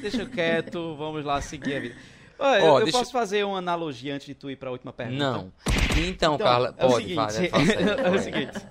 Deixa 0.00 0.26
quieto, 0.26 0.94
vamos 0.98 1.24
lá 1.24 1.40
seguir 1.40 1.76
a 1.76 1.80
vida. 1.80 1.96
Olha, 2.38 2.64
oh, 2.64 2.78
eu, 2.78 2.84
deixa... 2.84 2.98
posso 2.98 3.12
fazer 3.12 3.44
uma 3.44 3.58
analogia 3.58 4.14
antes 4.14 4.26
de 4.26 4.34
tu 4.34 4.50
ir 4.50 4.56
para 4.56 4.70
a 4.70 4.72
última 4.72 4.92
pergunta? 4.92 5.18
Não. 5.18 5.52
Então, 6.08 6.34
então 6.34 6.38
Carla, 6.38 6.74
é 6.76 6.86
pode, 6.86 7.14
o 7.14 7.30
seguinte, 7.30 7.50
é, 8.04 8.10
o 8.10 8.18
seguinte, 8.18 8.66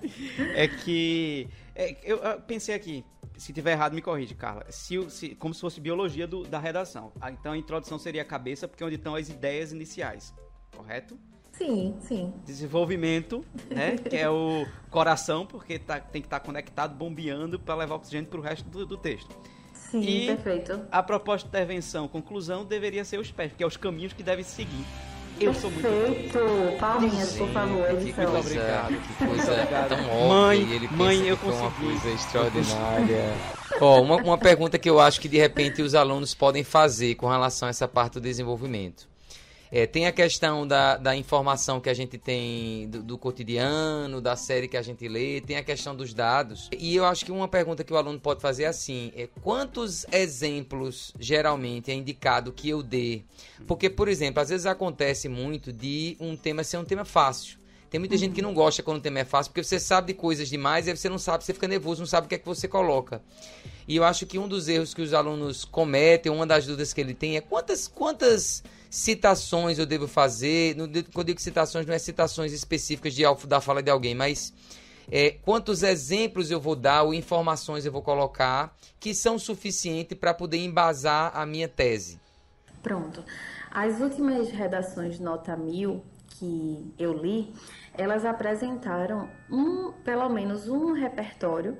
é 0.54 0.68
que 0.68 1.48
é, 1.74 1.96
eu, 2.02 2.18
eu, 2.18 2.40
pensei 2.40 2.74
aqui, 2.74 3.04
se 3.36 3.52
tiver 3.52 3.72
errado 3.72 3.94
me 3.94 4.02
corrige, 4.02 4.34
Carla. 4.34 4.66
Se, 4.68 5.10
se, 5.10 5.34
como 5.34 5.54
se 5.54 5.60
fosse 5.60 5.80
biologia 5.80 6.26
do, 6.26 6.42
da 6.42 6.58
redação. 6.58 7.12
Ah, 7.20 7.30
então 7.30 7.52
a 7.52 7.56
introdução 7.56 7.98
seria 7.98 8.22
a 8.22 8.24
cabeça, 8.24 8.68
porque 8.68 8.82
é 8.82 8.86
onde 8.86 8.96
estão 8.96 9.14
as 9.14 9.28
ideias 9.28 9.72
iniciais, 9.72 10.34
correto? 10.76 11.18
Sim, 11.52 11.96
sim. 12.00 12.32
Desenvolvimento, 12.44 13.44
né? 13.70 13.96
que 13.96 14.16
é 14.16 14.28
o 14.30 14.66
coração, 14.90 15.46
porque 15.46 15.78
tá, 15.78 16.00
tem 16.00 16.22
que 16.22 16.26
estar 16.26 16.40
tá 16.40 16.46
conectado, 16.46 16.94
bombeando 16.94 17.58
para 17.58 17.74
levar 17.74 17.96
oxigênio 17.96 18.28
para 18.28 18.40
o 18.40 18.42
resto 18.42 18.68
do, 18.68 18.86
do 18.86 18.96
texto. 18.96 19.34
Sim, 19.74 20.02
e 20.02 20.26
perfeito. 20.26 20.86
A 20.90 21.02
proposta 21.02 21.48
de 21.48 21.50
intervenção, 21.50 22.06
conclusão, 22.06 22.64
deveria 22.64 23.04
ser 23.04 23.18
os 23.18 23.30
pés, 23.30 23.50
porque 23.50 23.64
é 23.64 23.66
os 23.66 23.76
caminhos 23.76 24.12
que 24.12 24.22
devem 24.22 24.44
seguir. 24.44 24.84
Eu 25.40 25.54
sou 25.54 25.70
muito 25.70 25.88
Perfeito! 25.88 26.78
Palminhas, 26.78 27.32
por 27.32 27.48
favor, 27.48 27.90
edição. 27.90 28.30
Muito 28.30 28.46
obrigado. 28.46 28.88
Que 28.88 29.26
coisa 29.26 29.66
tão 29.88 29.98
óbvia. 29.98 30.28
Mãe, 30.28 30.72
ele 30.72 30.88
mãe, 30.88 31.26
eu 31.26 31.36
consegui. 31.38 31.62
uma 31.62 31.70
coisa 31.70 32.10
extraordinária. 32.10 33.34
Ó, 33.80 33.98
oh, 33.98 34.02
uma, 34.02 34.16
uma 34.16 34.38
pergunta 34.38 34.78
que 34.78 34.90
eu 34.90 35.00
acho 35.00 35.18
que 35.18 35.28
de 35.28 35.38
repente 35.38 35.80
os 35.80 35.94
alunos 35.94 36.34
podem 36.34 36.62
fazer 36.62 37.14
com 37.14 37.26
relação 37.26 37.68
a 37.68 37.70
essa 37.70 37.88
parte 37.88 38.14
do 38.14 38.20
desenvolvimento. 38.20 39.09
É, 39.72 39.86
tem 39.86 40.06
a 40.06 40.12
questão 40.12 40.66
da, 40.66 40.96
da 40.96 41.14
informação 41.14 41.80
que 41.80 41.88
a 41.88 41.94
gente 41.94 42.18
tem 42.18 42.88
do, 42.88 43.02
do, 43.04 43.18
cotidiano, 43.18 44.20
da 44.20 44.34
série 44.34 44.66
que 44.66 44.76
a 44.76 44.82
gente 44.82 45.06
lê, 45.06 45.40
tem 45.40 45.56
a 45.56 45.62
questão 45.62 45.94
dos 45.94 46.12
dados. 46.12 46.68
E 46.76 46.96
eu 46.96 47.04
acho 47.04 47.24
que 47.24 47.30
uma 47.30 47.46
pergunta 47.46 47.84
que 47.84 47.92
o 47.92 47.96
aluno 47.96 48.18
pode 48.18 48.40
fazer 48.40 48.64
é 48.64 48.66
assim: 48.66 49.12
é, 49.14 49.28
quantos 49.42 50.04
exemplos 50.10 51.14
geralmente 51.20 51.90
é 51.90 51.94
indicado 51.94 52.52
que 52.52 52.68
eu 52.68 52.82
dê? 52.82 53.22
Porque, 53.64 53.88
por 53.88 54.08
exemplo, 54.08 54.42
às 54.42 54.48
vezes 54.48 54.66
acontece 54.66 55.28
muito 55.28 55.72
de 55.72 56.16
um 56.18 56.36
tema 56.36 56.64
ser 56.64 56.78
um 56.78 56.84
tema 56.84 57.04
fácil. 57.04 57.60
Tem 57.88 57.98
muita 57.98 58.16
gente 58.16 58.34
que 58.34 58.42
não 58.42 58.54
gosta 58.54 58.84
quando 58.84 58.98
o 58.98 59.00
tema 59.00 59.18
é 59.18 59.24
fácil, 59.24 59.50
porque 59.50 59.64
você 59.64 59.78
sabe 59.80 60.12
de 60.12 60.14
coisas 60.14 60.48
demais 60.48 60.86
e 60.86 60.90
aí 60.90 60.96
você 60.96 61.08
não 61.08 61.18
sabe, 61.18 61.44
você 61.44 61.52
fica 61.52 61.66
nervoso, 61.66 62.00
não 62.00 62.06
sabe 62.06 62.26
o 62.26 62.28
que 62.28 62.36
é 62.36 62.38
que 62.38 62.46
você 62.46 62.68
coloca. 62.68 63.20
E 63.86 63.96
eu 63.96 64.04
acho 64.04 64.26
que 64.26 64.38
um 64.38 64.46
dos 64.46 64.68
erros 64.68 64.94
que 64.94 65.02
os 65.02 65.12
alunos 65.12 65.64
cometem, 65.64 66.30
uma 66.30 66.46
das 66.46 66.64
dúvidas 66.64 66.92
que 66.92 67.00
ele 67.00 67.14
tem 67.14 67.36
é 67.36 67.40
quantas, 67.40 67.88
quantas 67.88 68.62
citações 68.90 69.78
eu 69.78 69.86
devo 69.86 70.08
fazer. 70.08 70.74
quando 71.14 71.18
eu 71.18 71.24
digo 71.24 71.40
citações, 71.40 71.86
não 71.86 71.94
é 71.94 71.98
citações 71.98 72.52
específicas 72.52 73.14
de, 73.14 73.22
da 73.46 73.60
fala 73.60 73.80
de 73.82 73.90
alguém, 73.90 74.14
mas 74.14 74.52
é, 75.10 75.30
quantos 75.42 75.82
exemplos 75.82 76.50
eu 76.50 76.60
vou 76.60 76.74
dar 76.74 77.04
ou 77.04 77.14
informações 77.14 77.86
eu 77.86 77.92
vou 77.92 78.02
colocar 78.02 78.76
que 78.98 79.14
são 79.14 79.38
suficientes 79.38 80.18
para 80.18 80.34
poder 80.34 80.58
embasar 80.58 81.30
a 81.34 81.46
minha 81.46 81.68
tese. 81.68 82.20
Pronto. 82.82 83.24
As 83.70 84.00
últimas 84.00 84.50
redações 84.50 85.20
nota 85.20 85.56
mil 85.56 86.04
que 86.38 86.94
eu 86.98 87.12
li, 87.12 87.52
elas 87.94 88.24
apresentaram 88.24 89.28
um, 89.50 89.92
pelo 90.04 90.28
menos 90.28 90.68
um 90.68 90.92
repertório 90.92 91.76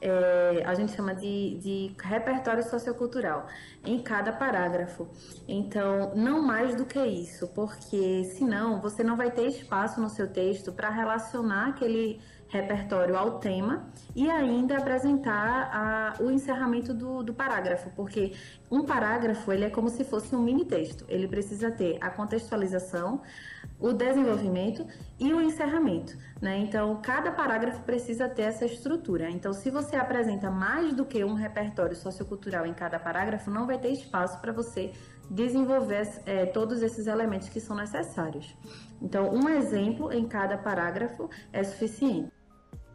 é, 0.00 0.62
a 0.64 0.74
gente 0.74 0.92
chama 0.92 1.14
de, 1.14 1.58
de 1.58 1.96
repertório 2.00 2.62
sociocultural 2.62 3.46
em 3.84 4.00
cada 4.00 4.32
parágrafo. 4.32 5.08
Então, 5.46 6.14
não 6.14 6.42
mais 6.42 6.74
do 6.74 6.84
que 6.84 6.98
isso, 7.04 7.48
porque 7.48 8.24
senão 8.36 8.80
você 8.80 9.02
não 9.02 9.16
vai 9.16 9.30
ter 9.30 9.46
espaço 9.46 10.00
no 10.00 10.08
seu 10.08 10.28
texto 10.28 10.72
para 10.72 10.90
relacionar 10.90 11.68
aquele 11.68 12.20
repertório 12.48 13.16
ao 13.16 13.38
tema 13.38 13.90
e 14.16 14.28
ainda 14.30 14.78
apresentar 14.78 15.70
a, 15.70 16.22
o 16.22 16.30
encerramento 16.30 16.94
do, 16.94 17.22
do, 17.22 17.34
parágrafo, 17.34 17.90
porque 17.90 18.32
um 18.70 18.84
parágrafo 18.84 19.52
ele 19.52 19.66
é 19.66 19.70
como 19.70 19.90
se 19.90 20.02
fosse 20.02 20.34
um 20.34 20.42
mini 20.42 20.64
texto. 20.64 21.04
Ele 21.08 21.28
precisa 21.28 21.70
ter 21.70 21.98
a 22.00 22.08
contextualização, 22.08 23.20
o 23.80 23.92
desenvolvimento 23.92 24.86
e 25.18 25.32
o 25.32 25.40
encerramento. 25.40 26.16
Né? 26.40 26.58
Então, 26.58 27.00
cada 27.02 27.32
parágrafo 27.32 27.82
precisa 27.82 28.28
ter 28.28 28.42
essa 28.42 28.64
estrutura. 28.64 29.30
Então, 29.30 29.52
se 29.52 29.70
você 29.70 29.96
apresenta 29.96 30.50
mais 30.50 30.94
do 30.94 31.04
que 31.04 31.24
um 31.24 31.34
repertório 31.34 31.96
sociocultural 31.96 32.66
em 32.66 32.74
cada 32.74 32.98
parágrafo, 32.98 33.50
não 33.50 33.66
vai 33.66 33.78
ter 33.78 33.90
espaço 33.90 34.40
para 34.40 34.52
você 34.52 34.92
desenvolver 35.30 36.08
é, 36.26 36.46
todos 36.46 36.82
esses 36.82 37.06
elementos 37.06 37.48
que 37.48 37.60
são 37.60 37.76
necessários. 37.76 38.56
Então, 39.00 39.30
um 39.30 39.48
exemplo 39.48 40.12
em 40.12 40.26
cada 40.26 40.56
parágrafo 40.56 41.28
é 41.52 41.62
suficiente. 41.62 42.32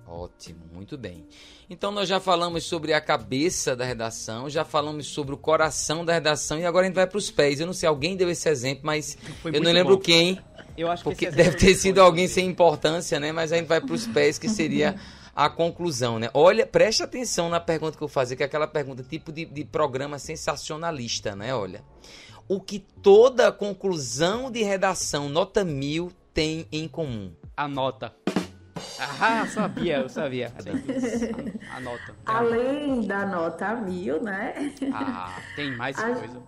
Ótimo, 0.06 0.60
muito 0.72 0.98
bem. 0.98 1.26
Então 1.70 1.92
nós 1.92 2.10
já 2.10 2.20
falamos 2.20 2.66
sobre 2.66 2.94
a 2.94 3.00
cabeça 3.00 3.76
da 3.76 3.86
redação, 3.86 4.50
já 4.50 4.66
falamos 4.66 5.08
sobre 5.08 5.34
o 5.34 5.38
coração 5.38 6.04
da 6.04 6.14
redação 6.14 6.60
e 6.60 6.66
agora 6.66 6.86
a 6.86 6.88
gente 6.88 6.96
vai 6.96 7.08
para 7.08 7.18
os 7.18 7.32
pés. 7.32 7.60
Eu 7.60 7.66
não 7.66 7.74
sei, 7.74 7.88
alguém 7.88 8.16
deu 8.18 8.30
esse 8.30 8.48
exemplo, 8.50 8.82
mas 8.86 9.18
Foi 9.42 9.56
eu 9.56 9.62
não 9.62 9.72
lembro 9.72 9.96
bom. 9.96 10.02
quem. 10.02 10.40
Eu 10.78 10.90
acho 10.90 11.04
porque 11.04 11.30
deve 11.30 11.58
ter 11.58 11.76
sido 11.76 12.00
alguém 12.00 12.28
sem 12.28 12.48
importância, 12.48 13.20
né? 13.20 13.32
Mas 13.32 13.52
a 13.52 13.58
gente 13.58 13.68
vai 13.68 13.80
para 13.80 13.94
os 13.94 14.08
pés, 14.08 14.38
que 14.38 14.50
seria 14.50 14.96
a 15.36 15.50
conclusão, 15.50 16.20
né? 16.20 16.30
Olha, 16.34 16.66
preste 16.66 17.04
atenção 17.04 17.50
na 17.50 17.60
pergunta 17.60 17.98
que 17.98 18.04
eu 18.04 18.08
vou 18.08 18.14
fazer, 18.14 18.36
que 18.36 18.44
é 18.44 18.46
aquela 18.46 18.68
pergunta 18.68 19.04
tipo 19.04 19.32
de, 19.32 19.46
de 19.46 19.64
programa 19.64 20.20
sensacionalista, 20.20 21.36
né? 21.36 21.54
Olha, 21.54 21.84
o 22.48 22.60
que 22.60 22.80
toda 22.80 23.52
conclusão 23.52 24.52
de 24.52 24.64
redação 24.64 25.30
nota 25.30 25.64
mil 25.64 26.12
tem 26.34 26.68
em 26.72 26.88
comum? 26.88 27.34
A 27.56 27.68
nota. 27.68 28.14
Ah, 29.00 29.46
sabia, 29.48 30.00
eu 30.00 30.10
sabia. 30.10 30.52
A 31.72 31.80
nota. 31.80 32.16
Além 32.26 33.02
da 33.02 33.26
nota 33.26 33.76
mil, 33.76 34.22
né? 34.22 34.74
Ah, 34.92 35.40
tem 35.56 35.76
mais 35.76 35.98
As, 35.98 36.20
coisa. 36.20 36.42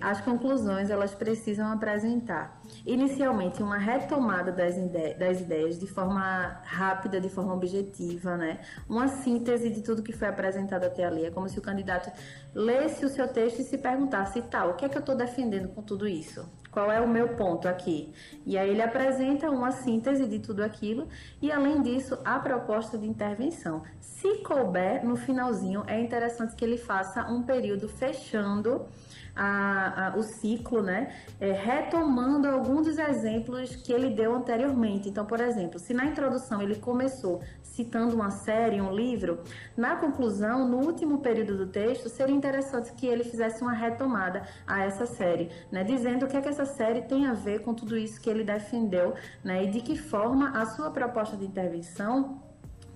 As 0.00 0.20
conclusões, 0.20 0.90
elas 0.90 1.14
precisam 1.14 1.70
apresentar, 1.72 2.60
inicialmente, 2.84 3.62
uma 3.62 3.78
retomada 3.78 4.50
das, 4.50 4.76
ide 4.76 5.14
das 5.14 5.40
ideias 5.40 5.78
de 5.78 5.86
forma 5.86 6.60
rápida, 6.64 7.20
de 7.20 7.28
forma 7.28 7.54
objetiva, 7.54 8.36
né? 8.36 8.60
Uma 8.88 9.08
síntese 9.08 9.70
de 9.70 9.82
tudo 9.82 10.02
que 10.02 10.12
foi 10.12 10.28
apresentado 10.28 10.84
até 10.84 11.04
ali. 11.04 11.24
É 11.24 11.30
como 11.30 11.48
se 11.48 11.58
o 11.58 11.62
candidato 11.62 12.10
lesse 12.54 13.04
o 13.04 13.08
seu 13.08 13.28
texto 13.28 13.60
e 13.60 13.64
se 13.64 13.78
perguntasse, 13.78 14.42
tá, 14.42 14.66
o 14.66 14.74
que 14.74 14.84
é 14.84 14.88
que 14.88 14.96
eu 14.96 15.00
estou 15.00 15.14
defendendo 15.14 15.68
com 15.68 15.82
tudo 15.82 16.08
isso? 16.08 16.48
Qual 16.76 16.92
é 16.92 17.00
o 17.00 17.08
meu 17.08 17.30
ponto 17.36 17.66
aqui? 17.66 18.12
E 18.44 18.58
aí 18.58 18.68
ele 18.68 18.82
apresenta 18.82 19.50
uma 19.50 19.70
síntese 19.70 20.26
de 20.26 20.40
tudo 20.40 20.62
aquilo 20.62 21.08
e, 21.40 21.50
além 21.50 21.80
disso, 21.80 22.18
a 22.22 22.38
proposta 22.38 22.98
de 22.98 23.06
intervenção. 23.06 23.82
Se 23.98 24.42
couber, 24.42 25.02
no 25.02 25.16
finalzinho, 25.16 25.84
é 25.86 25.98
interessante 25.98 26.54
que 26.54 26.62
ele 26.62 26.76
faça 26.76 27.26
um 27.30 27.42
período 27.42 27.88
fechando 27.88 28.84
a, 29.36 30.08
a, 30.08 30.16
o 30.16 30.22
ciclo, 30.22 30.82
né? 30.82 31.12
É, 31.38 31.52
retomando 31.52 32.48
alguns 32.48 32.86
dos 32.86 32.98
exemplos 32.98 33.76
que 33.76 33.92
ele 33.92 34.10
deu 34.10 34.34
anteriormente. 34.34 35.08
Então, 35.08 35.26
por 35.26 35.40
exemplo, 35.40 35.78
se 35.78 35.92
na 35.92 36.06
introdução 36.06 36.62
ele 36.62 36.76
começou 36.76 37.42
citando 37.62 38.14
uma 38.14 38.30
série, 38.30 38.80
um 38.80 38.90
livro, 38.90 39.40
na 39.76 39.96
conclusão, 39.96 40.66
no 40.66 40.78
último 40.78 41.18
período 41.18 41.58
do 41.58 41.66
texto, 41.66 42.08
seria 42.08 42.34
interessante 42.34 42.92
que 42.92 43.06
ele 43.06 43.22
fizesse 43.22 43.60
uma 43.60 43.72
retomada 43.72 44.42
a 44.66 44.82
essa 44.82 45.04
série, 45.04 45.50
né, 45.70 45.84
dizendo 45.84 46.24
o 46.24 46.28
que 46.28 46.36
é 46.36 46.40
que 46.40 46.48
essa 46.48 46.64
série 46.64 47.02
tem 47.02 47.26
a 47.26 47.34
ver 47.34 47.60
com 47.60 47.74
tudo 47.74 47.96
isso 47.96 48.20
que 48.20 48.30
ele 48.30 48.44
defendeu, 48.44 49.14
né, 49.44 49.64
e 49.64 49.70
de 49.70 49.80
que 49.82 49.96
forma 49.96 50.58
a 50.58 50.64
sua 50.64 50.90
proposta 50.90 51.36
de 51.36 51.44
intervenção 51.44 52.45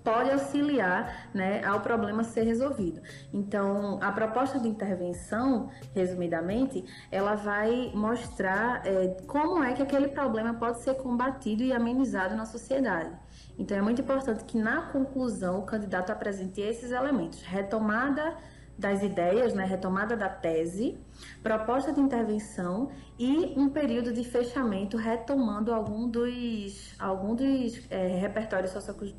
pode 0.02 0.30
auxiliar 0.30 1.28
né, 1.34 1.64
ao 1.64 1.80
problema 1.80 2.24
ser 2.24 2.42
resolvido. 2.42 3.00
Então, 3.32 3.98
a 4.02 4.10
proposta 4.12 4.58
de 4.58 4.68
intervenção, 4.68 5.70
resumidamente, 5.94 6.84
ela 7.10 7.34
vai 7.34 7.90
mostrar 7.94 8.86
é, 8.86 9.16
como 9.26 9.62
é 9.62 9.72
que 9.72 9.82
aquele 9.82 10.08
problema 10.08 10.54
pode 10.54 10.80
ser 10.80 10.94
combatido 10.94 11.62
e 11.62 11.72
amenizado 11.72 12.34
na 12.34 12.46
sociedade. 12.46 13.10
Então, 13.58 13.76
é 13.76 13.82
muito 13.82 14.00
importante 14.00 14.44
que 14.44 14.58
na 14.58 14.82
conclusão 14.82 15.60
o 15.60 15.62
candidato 15.62 16.10
apresente 16.10 16.60
esses 16.60 16.90
elementos: 16.90 17.42
retomada 17.42 18.34
das 18.80 19.02
ideias, 19.02 19.52
né, 19.52 19.64
retomada 19.64 20.16
da 20.16 20.28
tese, 20.28 20.98
proposta 21.42 21.92
de 21.92 22.00
intervenção 22.00 22.90
e 23.18 23.52
um 23.56 23.68
período 23.68 24.12
de 24.12 24.24
fechamento 24.24 24.96
retomando 24.96 25.72
algum 25.72 26.08
dos, 26.08 26.94
algum 26.98 27.34
dos 27.34 27.80
é, 27.90 28.18
repertórios 28.18 28.72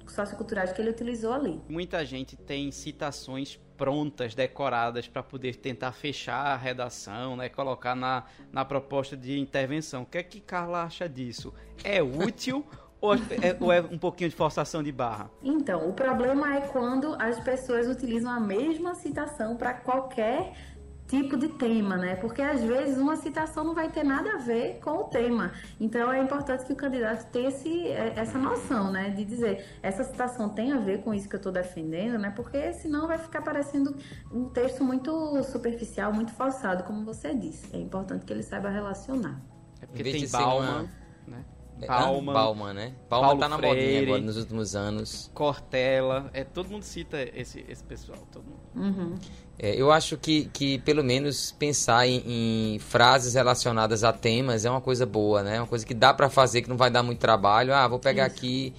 socioculturais 0.08 0.72
que 0.72 0.82
ele 0.82 0.90
utilizou 0.90 1.32
ali. 1.32 1.62
Muita 1.70 2.04
gente 2.04 2.36
tem 2.36 2.72
citações 2.72 3.60
prontas, 3.78 4.36
decoradas, 4.36 5.08
para 5.08 5.24
poder 5.24 5.56
tentar 5.56 5.92
fechar 5.92 6.48
a 6.48 6.58
redação, 6.58 7.36
né, 7.36 7.50
colocar 7.50 7.96
na, 7.96 8.26
na 8.52 8.66
proposta 8.66 9.16
de 9.16 9.40
intervenção. 9.40 10.04
O 10.04 10.06
que 10.06 10.18
é 10.18 10.24
que 10.24 10.40
Carla 10.40 10.84
acha 10.84 11.08
disso? 11.08 11.54
É 11.84 12.02
útil 12.02 12.66
ou 13.02 13.16
é, 13.16 13.20
ou 13.60 13.72
é 13.72 13.82
um 13.82 13.98
pouquinho 13.98 14.30
de 14.30 14.36
forçação 14.36 14.84
de 14.84 14.92
barra? 14.92 15.30
Então, 15.42 15.90
o 15.90 15.94
problema 15.94 16.56
é 16.56 16.62
quando 16.62 17.16
as 17.20 17.40
pessoas 17.40 17.88
utilizam 17.88 18.32
a 18.32 18.40
mesma 18.40 18.94
citação 18.94 19.58
para 19.58 19.74
qualquer 19.74 20.54
tipo 21.08 21.36
de 21.36 21.50
tema, 21.50 21.98
né? 21.98 22.16
Porque 22.16 22.42
às 22.42 22.64
vezes 22.64 22.98
uma 22.98 23.18
citação 23.18 23.66
não 23.66 23.76
vai 23.76 23.92
ter 23.92 24.02
nada 24.02 24.36
a 24.36 24.38
ver 24.38 24.80
com 24.80 24.92
o 24.92 25.04
tema. 25.04 25.52
Então 25.78 26.12
é 26.12 26.22
importante 26.22 26.66
que 26.66 26.72
o 26.72 26.76
candidato 26.76 27.30
tenha 27.32 27.50
esse, 27.50 27.88
é, 27.88 28.14
essa 28.16 28.38
noção, 28.38 28.90
né? 28.90 29.10
De 29.10 29.26
dizer, 29.26 29.66
essa 29.84 30.06
citação 30.06 30.48
tem 30.48 30.72
a 30.72 30.80
ver 30.80 31.04
com 31.04 31.14
isso 31.14 31.28
que 31.28 31.36
eu 31.36 31.40
estou 31.40 31.52
defendendo, 31.52 32.18
né? 32.18 32.32
Porque 32.34 32.72
senão 32.72 33.08
vai 33.08 33.18
ficar 33.18 33.42
parecendo 33.42 33.94
um 34.32 34.46
texto 34.46 34.86
muito 34.86 35.44
superficial, 35.44 36.14
muito 36.14 36.32
forçado, 36.32 36.86
como 36.86 37.04
você 37.04 37.36
disse. 37.36 37.76
É 37.76 37.78
importante 37.78 38.24
que 38.24 38.32
ele 38.32 38.44
saiba 38.44 38.70
relacionar. 38.70 39.42
É 39.82 39.86
porque 39.86 40.04
tem 40.04 40.30
Balma, 40.30 40.70
uma... 40.70 40.90
né? 41.28 41.46
Bauman, 41.88 42.34
Bauman, 42.34 42.74
né? 42.74 42.94
Bauman 43.10 43.28
Paulo 43.28 43.40
tá 43.40 43.50
na 43.50 43.58
Freire, 43.58 43.76
modinha 43.76 44.02
agora 44.04 44.22
nos 44.22 44.38
últimos 44.38 44.76
anos. 44.76 45.32
Cortella, 45.34 46.30
é, 46.34 46.44
todo 46.44 46.70
mundo 46.70 46.84
cita 46.84 47.22
esse, 47.36 47.66
esse 47.68 47.84
pessoal, 47.84 48.20
todo 48.32 48.44
mundo. 48.44 48.60
Uhum. 48.76 49.16
É, 49.58 49.76
eu 49.76 49.92
acho 49.92 50.18
que, 50.18 50.46
que 50.46 50.80
pelo 50.80 51.04
menos 51.04 51.52
pensar 51.52 52.08
em, 52.08 52.24
em, 52.76 52.80
frases 52.80 53.34
relacionadas 53.34 54.04
a 54.04 54.12
temas 54.12 54.66
é 54.66 54.70
uma 54.70 54.82
coisa 54.82 55.06
boa, 55.06 55.44
né? 55.44 55.58
É 55.58 55.60
uma 55.60 55.68
coisa 55.68 55.86
que 55.86 55.94
dá 55.94 56.14
para 56.14 56.30
fazer, 56.30 56.62
que 56.62 56.70
não 56.70 56.78
vai 56.78 56.90
dar 56.90 57.04
muito 57.04 57.20
trabalho. 57.20 57.74
Ah, 57.74 57.88
vou 57.88 58.00
pegar 58.00 58.28
Isso. 58.28 58.38
aqui 58.38 58.74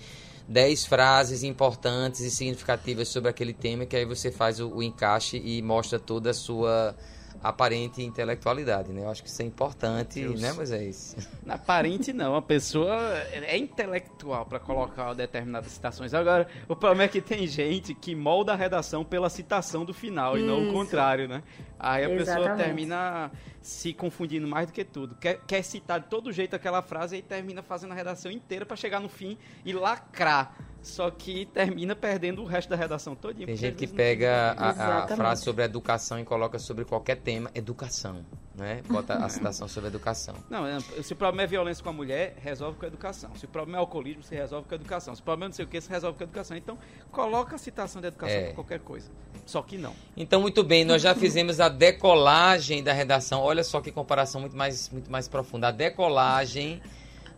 10 0.49 0.87
frases 0.87 1.43
importantes 1.43 2.21
e 2.21 2.31
significativas 2.31 3.09
sobre 3.09 3.31
aquele 3.31 3.53
tema, 3.53 3.87
que 3.87 3.97
aí 3.97 4.05
você 4.05 4.31
faz 4.31 4.61
o, 4.61 4.69
o 4.69 4.83
encaixe 4.83 5.41
e 5.45 5.63
mostra 5.63 5.99
toda 5.99 6.31
a 6.31 6.35
sua 6.35 6.95
aparente 7.43 8.03
intelectualidade, 8.03 8.93
né? 8.93 9.03
Eu 9.03 9.11
acho 9.11 9.23
que 9.23 9.29
isso 9.29 9.43
é 9.43 9.45
importante, 9.45 10.21
Deus. 10.21 10.41
né, 10.41 10.53
Moisés? 10.53 11.17
Aparente 11.49 12.13
não, 12.13 12.37
a 12.37 12.43
pessoa 12.43 12.95
é 13.33 13.57
intelectual 13.57 14.47
para 14.47 14.61
colocar 14.61 15.13
determinadas 15.15 15.73
citações. 15.73 16.15
Agora, 16.15 16.47
o 16.69 16.77
problema 16.77 17.05
é 17.05 17.09
que 17.09 17.21
tem 17.21 17.47
gente 17.47 17.95
que 17.95 18.15
molda 18.15 18.53
a 18.53 18.57
redação 18.57 19.05
pela 19.05 19.29
citação 19.29 19.85
do 19.85 19.93
final 19.93 20.37
isso. 20.37 20.45
e 20.45 20.49
não 20.49 20.69
o 20.69 20.73
contrário, 20.73 21.27
né? 21.27 21.43
Aí 21.79 22.05
a 22.05 22.11
Exatamente. 22.11 22.49
pessoa 22.49 22.57
termina 22.57 23.31
se 23.61 23.93
confundindo 23.93 24.47
mais 24.47 24.69
do 24.69 24.73
que 24.73 24.85
tudo. 24.85 25.17
Quer, 25.17 25.41
quer 25.47 25.63
citar 25.63 26.01
de 26.01 26.07
todo 26.07 26.33
jeito 26.33 26.55
aquela 26.55 26.81
frase 26.81 27.17
e 27.17 27.23
termina 27.23 27.63
fazendo 27.63 27.93
a 27.93 27.95
redação 27.95 28.31
inteira 28.31 28.65
para 28.65 28.77
chegar 28.77 29.01
no 29.01 29.09
fim 29.09 29.37
e 29.65 29.73
lacrar 29.73 30.55
só 30.83 31.11
que 31.11 31.47
termina 31.47 31.95
perdendo 31.95 32.43
o 32.43 32.45
resto 32.45 32.69
da 32.69 32.77
redação 32.77 33.15
todinha. 33.15 33.47
Tem 33.47 33.57
gente 33.57 33.77
que 33.77 33.87
pega 33.87 34.55
a, 34.59 35.05
a, 35.05 35.09
frase 35.09 35.45
sobre 35.45 35.65
educação 35.65 36.19
e 36.19 36.25
coloca 36.25 36.59
sobre 36.59 36.85
qualquer 36.85 37.17
tema, 37.17 37.51
educação, 37.55 38.25
né? 38.55 38.83
Bota 38.89 39.15
a 39.15 39.29
citação 39.29 39.69
sobre 39.69 39.89
educação. 39.89 40.35
Não, 40.51 40.67
é, 40.67 40.81
se 40.81 41.13
o 41.13 41.17
problema 41.17 41.43
é 41.43 41.47
violência 41.47 41.83
com 41.83 41.91
a 41.91 41.93
mulher, 41.93 42.37
resolve 42.43 42.79
com 42.79 42.85
a 42.85 42.89
educação. 42.89 43.31
Se 43.37 43.45
o 43.45 43.49
problema 43.49 43.79
é 43.79 43.81
alcoolismo, 43.81 44.23
se 44.25 44.35
resolve 44.35 44.69
com 44.69 44.75
a 44.75 44.77
educação. 44.77 45.15
Se 45.15 45.21
o 45.21 45.25
problema 45.25 45.47
é 45.47 45.49
não 45.49 45.55
sei 45.55 45.65
o 45.65 45.69
que, 45.69 45.81
se 45.81 45.89
resolve 45.89 46.19
com 46.19 46.25
a 46.25 46.27
educação. 46.27 46.57
Então, 46.57 46.77
coloca 47.13 47.55
a 47.55 47.59
citação 47.59 48.03
da 48.03 48.09
educação 48.09 48.37
é. 48.37 48.53
qualquer 48.53 48.81
coisa. 48.81 49.09
Só 49.47 49.63
que 49.63 49.79
não. 49.79 49.95
Então, 50.17 50.41
muito 50.41 50.65
bem, 50.65 50.85
nós 50.85 51.01
já 51.01 51.15
fizemos 51.15 51.61
a 51.61 51.69
decolagem 51.69 52.83
da 52.83 52.93
redação. 52.93 53.41
Olha 53.41 53.63
só 53.63 53.81
que 53.81 53.93
comparação 53.93 54.41
muito 54.41 54.57
mais, 54.57 54.91
muito 54.91 55.11
mais 55.11 55.29
profunda. 55.29 55.69
A 55.69 55.71
decolagem 55.71 56.83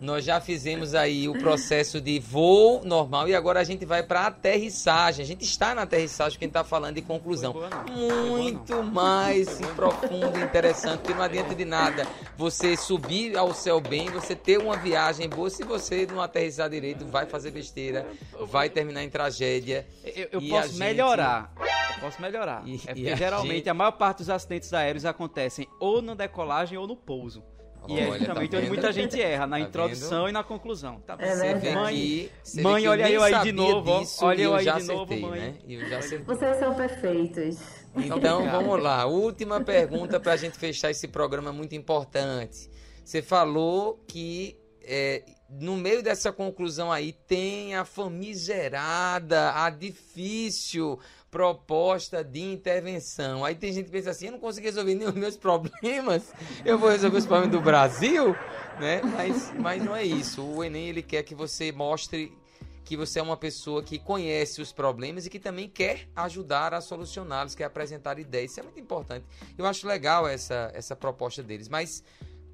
nós 0.04 0.24
já 0.24 0.38
fizemos 0.38 0.94
aí 0.94 1.28
o 1.28 1.32
processo 1.38 1.98
de 1.98 2.20
voo 2.20 2.84
normal 2.84 3.26
e 3.26 3.34
agora 3.34 3.60
a 3.60 3.64
gente 3.64 3.86
vai 3.86 4.02
para 4.02 4.26
aterrissagem. 4.26 5.24
A 5.24 5.26
gente 5.26 5.44
está 5.44 5.74
na 5.74 5.82
aterrissagem, 5.82 6.38
quem 6.38 6.48
está 6.48 6.62
falando 6.62 6.96
de 6.96 7.02
conclusão. 7.02 7.54
Muito 8.28 8.82
mais 8.82 9.60
profundo 9.74 10.38
e 10.38 10.42
interessante, 10.42 10.98
porque 10.98 11.14
não 11.14 11.22
adianta 11.22 11.54
de 11.54 11.64
nada 11.64 12.06
você 12.36 12.76
subir 12.76 13.36
ao 13.36 13.54
céu 13.54 13.80
bem, 13.80 14.10
você 14.10 14.36
ter 14.36 14.58
uma 14.58 14.76
viagem 14.76 15.28
boa, 15.28 15.48
se 15.48 15.64
você 15.64 16.06
não 16.06 16.20
aterrissar 16.20 16.68
direito, 16.68 17.06
vai 17.06 17.24
fazer 17.24 17.50
besteira, 17.50 18.06
vai 18.42 18.68
terminar 18.68 19.02
em 19.02 19.08
tragédia. 19.08 19.86
Eu, 20.04 20.28
eu 20.32 20.48
posso 20.48 20.68
gente... 20.68 20.78
melhorar. 20.78 21.50
Eu 21.94 22.00
posso 22.00 22.20
melhorar. 22.20 22.62
E, 22.66 22.74
é 22.74 22.94
porque 22.94 23.16
geralmente 23.16 23.56
gente... 23.56 23.70
a 23.70 23.74
maior 23.74 23.92
parte 23.92 24.18
dos 24.18 24.28
acidentes 24.28 24.74
aéreos 24.74 25.06
acontecem 25.06 25.66
ou 25.80 26.02
na 26.02 26.14
decolagem 26.14 26.76
ou 26.76 26.86
no 26.86 26.94
pouso. 26.94 27.42
E 27.88 27.98
é 27.98 28.18
justamente 28.18 28.50
tá 28.50 28.58
onde 28.58 28.68
muita 28.68 28.92
gente 28.92 29.20
erra, 29.20 29.46
na 29.46 29.58
tá 29.58 29.62
introdução 29.62 30.20
vendo? 30.20 30.28
e 30.28 30.32
na 30.32 30.44
conclusão. 30.44 31.00
Tá 31.00 31.16
é 31.18 31.34
você 31.34 31.54
vê 31.54 31.74
mãe, 31.74 32.30
mãe 32.62 32.88
olha 32.88 33.10
eu 33.10 33.22
aí 33.22 33.38
de 33.40 33.52
novo. 33.52 34.00
Disso, 34.00 34.24
olha 34.24 34.42
eu 34.42 34.54
aí 34.54 34.64
de 34.64 34.82
novo, 34.84 35.16
mãe. 35.16 35.40
Né? 35.40 35.54
Eu 35.68 35.88
já 35.88 36.00
Vocês 36.00 36.56
são 36.58 36.74
perfeitos. 36.74 37.58
Então 37.96 38.44
vamos 38.50 38.82
lá. 38.82 39.04
Última 39.06 39.60
pergunta 39.60 40.18
para 40.18 40.32
a 40.32 40.36
gente 40.36 40.58
fechar 40.58 40.90
esse 40.90 41.08
programa 41.08 41.52
muito 41.52 41.74
importante. 41.74 42.70
Você 43.04 43.20
falou 43.20 44.02
que 44.08 44.58
é, 44.82 45.22
no 45.48 45.76
meio 45.76 46.02
dessa 46.02 46.32
conclusão 46.32 46.90
aí 46.90 47.12
tem 47.12 47.74
a 47.74 47.84
famigerada, 47.84 49.52
a 49.54 49.70
difícil 49.70 50.98
proposta 51.34 52.22
de 52.22 52.40
intervenção. 52.40 53.44
Aí 53.44 53.56
tem 53.56 53.72
gente 53.72 53.86
que 53.86 53.90
pensa 53.90 54.10
assim, 54.10 54.26
eu 54.26 54.32
não 54.32 54.38
consigo 54.38 54.64
resolver 54.64 54.94
nenhum 54.94 55.10
dos 55.10 55.18
meus 55.18 55.36
problemas, 55.36 56.32
eu 56.64 56.78
vou 56.78 56.88
resolver 56.88 57.18
os 57.18 57.26
problemas 57.26 57.50
do 57.50 57.60
Brasil, 57.60 58.36
né? 58.78 59.02
Mas, 59.02 59.52
mas 59.58 59.84
não 59.84 59.96
é 59.96 60.04
isso. 60.04 60.44
O 60.44 60.62
Enem 60.62 60.90
ele 60.90 61.02
quer 61.02 61.24
que 61.24 61.34
você 61.34 61.72
mostre 61.72 62.32
que 62.84 62.96
você 62.96 63.18
é 63.18 63.22
uma 63.22 63.36
pessoa 63.36 63.82
que 63.82 63.98
conhece 63.98 64.62
os 64.62 64.70
problemas 64.70 65.26
e 65.26 65.30
que 65.30 65.40
também 65.40 65.68
quer 65.68 66.06
ajudar 66.14 66.72
a 66.72 66.80
solucioná-los, 66.80 67.56
quer 67.56 67.64
apresentar 67.64 68.16
ideias. 68.20 68.52
Isso 68.52 68.60
é 68.60 68.62
muito 68.62 68.78
importante. 68.78 69.26
Eu 69.58 69.66
acho 69.66 69.88
legal 69.88 70.28
essa, 70.28 70.70
essa 70.72 70.94
proposta 70.94 71.42
deles, 71.42 71.68
mas 71.68 72.04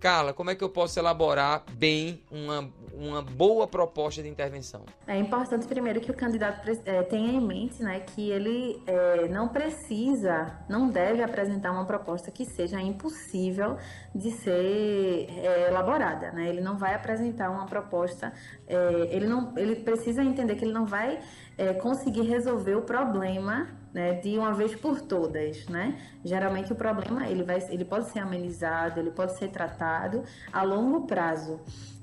Carla, 0.01 0.33
como 0.33 0.49
é 0.49 0.55
que 0.55 0.65
eu 0.65 0.71
posso 0.71 0.99
elaborar 0.99 1.63
bem 1.73 2.23
uma, 2.31 2.71
uma 2.95 3.21
boa 3.21 3.67
proposta 3.67 4.23
de 4.23 4.31
intervenção? 4.31 4.87
É 5.07 5.19
importante 5.19 5.67
primeiro 5.67 6.01
que 6.01 6.11
o 6.11 6.15
candidato 6.15 6.67
é, 6.87 7.03
tenha 7.03 7.31
em 7.31 7.41
mente 7.41 7.83
né, 7.83 8.01
que 8.01 8.31
ele 8.31 8.83
é, 8.87 9.29
não 9.29 9.49
precisa, 9.49 10.59
não 10.71 10.89
deve 10.89 11.23
apresentar 11.23 11.71
uma 11.71 11.85
proposta 11.85 12.31
que 12.31 12.47
seja 12.47 12.81
impossível 12.81 13.77
de 14.15 14.31
ser 14.31 15.27
é, 15.29 15.69
elaborada. 15.69 16.33
Né? 16.33 16.49
Ele 16.49 16.63
não 16.63 16.79
vai 16.79 16.95
apresentar 16.95 17.51
uma 17.51 17.67
proposta, 17.67 18.33
é, 18.67 19.09
ele, 19.11 19.27
não, 19.27 19.53
ele 19.59 19.77
precisa 19.77 20.25
entender 20.25 20.55
que 20.55 20.65
ele 20.65 20.73
não 20.73 20.87
vai 20.87 21.21
é, 21.59 21.75
conseguir 21.75 22.23
resolver 22.23 22.75
o 22.75 22.83
problema 22.83 23.69
né, 23.92 24.14
de 24.14 24.38
uma 24.38 24.53
vez 24.53 24.74
por 24.74 25.00
todas, 25.00 25.66
né? 25.66 25.98
Geralmente 26.24 26.72
o 26.72 26.76
problema 26.76 27.29
ele 27.29 27.42
vai, 27.42 27.59
ele 27.70 27.85
pode 27.85 28.09
ser 28.11 28.20
amenizado, 28.20 29.00
ele 29.00 29.11
pode 29.11 29.37
ser 29.37 29.48
tratado 29.48 30.22
a 30.53 30.62
longo 30.62 31.07
prazo, 31.07 31.61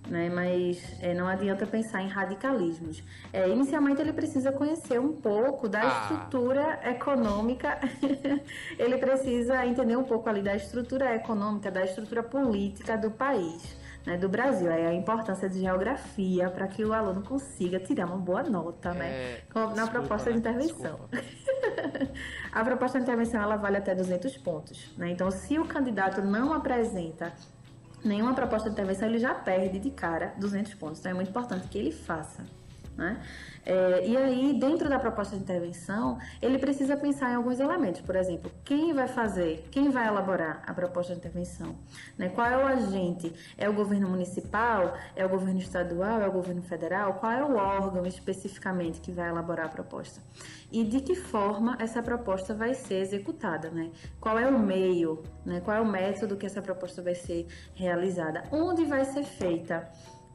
né? 0.07 0.29
Mas 0.29 0.81
é, 1.01 1.13
não 1.13 1.27
adianta 1.27 1.65
pensar 1.65 2.01
em 2.01 2.07
radicalismos. 2.07 3.03
É, 3.31 3.47
inicialmente 3.47 4.01
ele 4.01 4.13
precisa 4.13 4.51
conhecer 4.51 4.99
um 4.99 5.13
pouco 5.13 5.69
da 5.69 5.81
ah. 5.81 6.01
estrutura 6.01 6.79
econômica, 6.89 7.79
ele 8.77 8.97
precisa 8.97 9.65
entender 9.65 9.95
um 9.95 10.03
pouco 10.03 10.27
ali 10.27 10.41
da 10.41 10.55
estrutura 10.55 11.15
econômica, 11.15 11.71
da 11.71 11.83
estrutura 11.83 12.21
política 12.23 12.97
do 12.97 13.11
país 13.11 13.77
né, 14.07 14.17
do 14.17 14.29
Brasil. 14.29 14.71
É 14.71 14.87
a 14.87 14.93
importância 14.93 15.49
de 15.49 15.59
geografia 15.59 16.49
para 16.49 16.65
que 16.67 16.83
o 16.83 16.93
aluno 16.93 17.21
consiga 17.21 17.77
tirar 17.77 18.05
uma 18.05 18.17
boa 18.17 18.41
nota, 18.41 18.93
né, 18.93 19.09
é, 19.09 19.41
na 19.53 19.65
desculpa, 19.65 19.91
proposta 19.91 20.31
de 20.31 20.39
né? 20.39 20.53
A 22.51 22.63
proposta 22.63 22.97
de 22.97 23.03
intervenção 23.03 23.41
ela 23.41 23.55
vale 23.55 23.77
até 23.77 23.93
200 23.93 24.37
pontos. 24.37 24.91
Né? 24.97 25.11
Então, 25.11 25.29
se 25.31 25.57
o 25.57 25.65
candidato 25.65 26.21
não 26.21 26.53
apresenta 26.53 27.33
nenhuma 28.03 28.33
proposta 28.33 28.69
de 28.69 28.73
intervenção, 28.73 29.07
ele 29.07 29.19
já 29.19 29.33
perde 29.33 29.79
de 29.79 29.91
cara 29.91 30.33
200 30.37 30.73
pontos. 30.75 30.99
Então, 30.99 31.11
é 31.11 31.15
muito 31.15 31.29
importante 31.29 31.67
que 31.67 31.77
ele 31.77 31.91
faça. 31.91 32.45
Né? 32.97 33.21
É, 33.63 34.07
e 34.07 34.17
aí, 34.17 34.59
dentro 34.59 34.89
da 34.89 34.97
proposta 34.97 35.35
de 35.35 35.43
intervenção, 35.43 36.17
ele 36.41 36.57
precisa 36.57 36.97
pensar 36.97 37.31
em 37.31 37.35
alguns 37.35 37.59
elementos. 37.59 38.01
Por 38.01 38.15
exemplo, 38.15 38.51
quem 38.65 38.91
vai 38.91 39.07
fazer, 39.07 39.67
quem 39.71 39.89
vai 39.89 40.07
elaborar 40.07 40.63
a 40.65 40.73
proposta 40.73 41.13
de 41.13 41.19
intervenção? 41.19 41.75
Né? 42.17 42.29
Qual 42.29 42.47
é 42.47 42.57
o 42.57 42.65
agente? 42.65 43.31
É 43.55 43.69
o 43.69 43.73
governo 43.73 44.09
municipal? 44.09 44.97
É 45.15 45.23
o 45.23 45.29
governo 45.29 45.59
estadual? 45.59 46.21
É 46.21 46.27
o 46.27 46.31
governo 46.31 46.63
federal? 46.63 47.13
Qual 47.15 47.31
é 47.31 47.43
o 47.43 47.55
órgão 47.55 48.05
especificamente 48.05 48.99
que 48.99 49.11
vai 49.11 49.29
elaborar 49.29 49.67
a 49.67 49.69
proposta? 49.69 50.21
E 50.71 50.83
de 50.83 50.99
que 51.01 51.15
forma 51.15 51.77
essa 51.79 52.01
proposta 52.01 52.53
vai 52.55 52.73
ser 52.73 52.95
executada? 52.95 53.69
Né? 53.69 53.91
Qual 54.19 54.39
é 54.39 54.47
o 54.47 54.57
meio? 54.57 55.23
Né? 55.45 55.61
Qual 55.61 55.77
é 55.77 55.81
o 55.81 55.85
método 55.85 56.35
que 56.35 56.47
essa 56.47 56.61
proposta 56.61 57.01
vai 57.03 57.13
ser 57.13 57.45
realizada? 57.75 58.43
Onde 58.51 58.85
vai 58.85 59.05
ser 59.05 59.23
feita? 59.23 59.87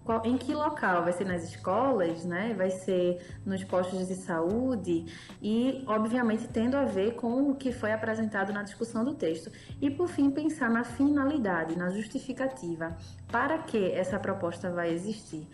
Qual, 0.04 0.20
em 0.24 0.36
que 0.36 0.52
local? 0.52 1.04
Vai 1.04 1.12
ser 1.12 1.24
nas 1.24 1.44
escolas, 1.44 2.24
né? 2.24 2.54
Vai 2.56 2.70
ser 2.70 3.24
nos 3.46 3.62
postos 3.62 4.08
de 4.08 4.14
saúde 4.16 5.06
e, 5.40 5.84
obviamente, 5.86 6.48
tendo 6.48 6.76
a 6.76 6.84
ver 6.84 7.14
com 7.14 7.50
o 7.50 7.54
que 7.54 7.70
foi 7.72 7.92
apresentado 7.92 8.52
na 8.52 8.62
discussão 8.62 9.04
do 9.04 9.14
texto. 9.14 9.50
E, 9.80 9.90
por 9.90 10.08
fim, 10.08 10.30
pensar 10.30 10.68
na 10.68 10.82
finalidade, 10.82 11.78
na 11.78 11.90
justificativa. 11.90 12.96
Para 13.30 13.58
que 13.58 13.92
essa 13.92 14.18
proposta 14.18 14.70
vai 14.70 14.90
existir? 14.92 15.48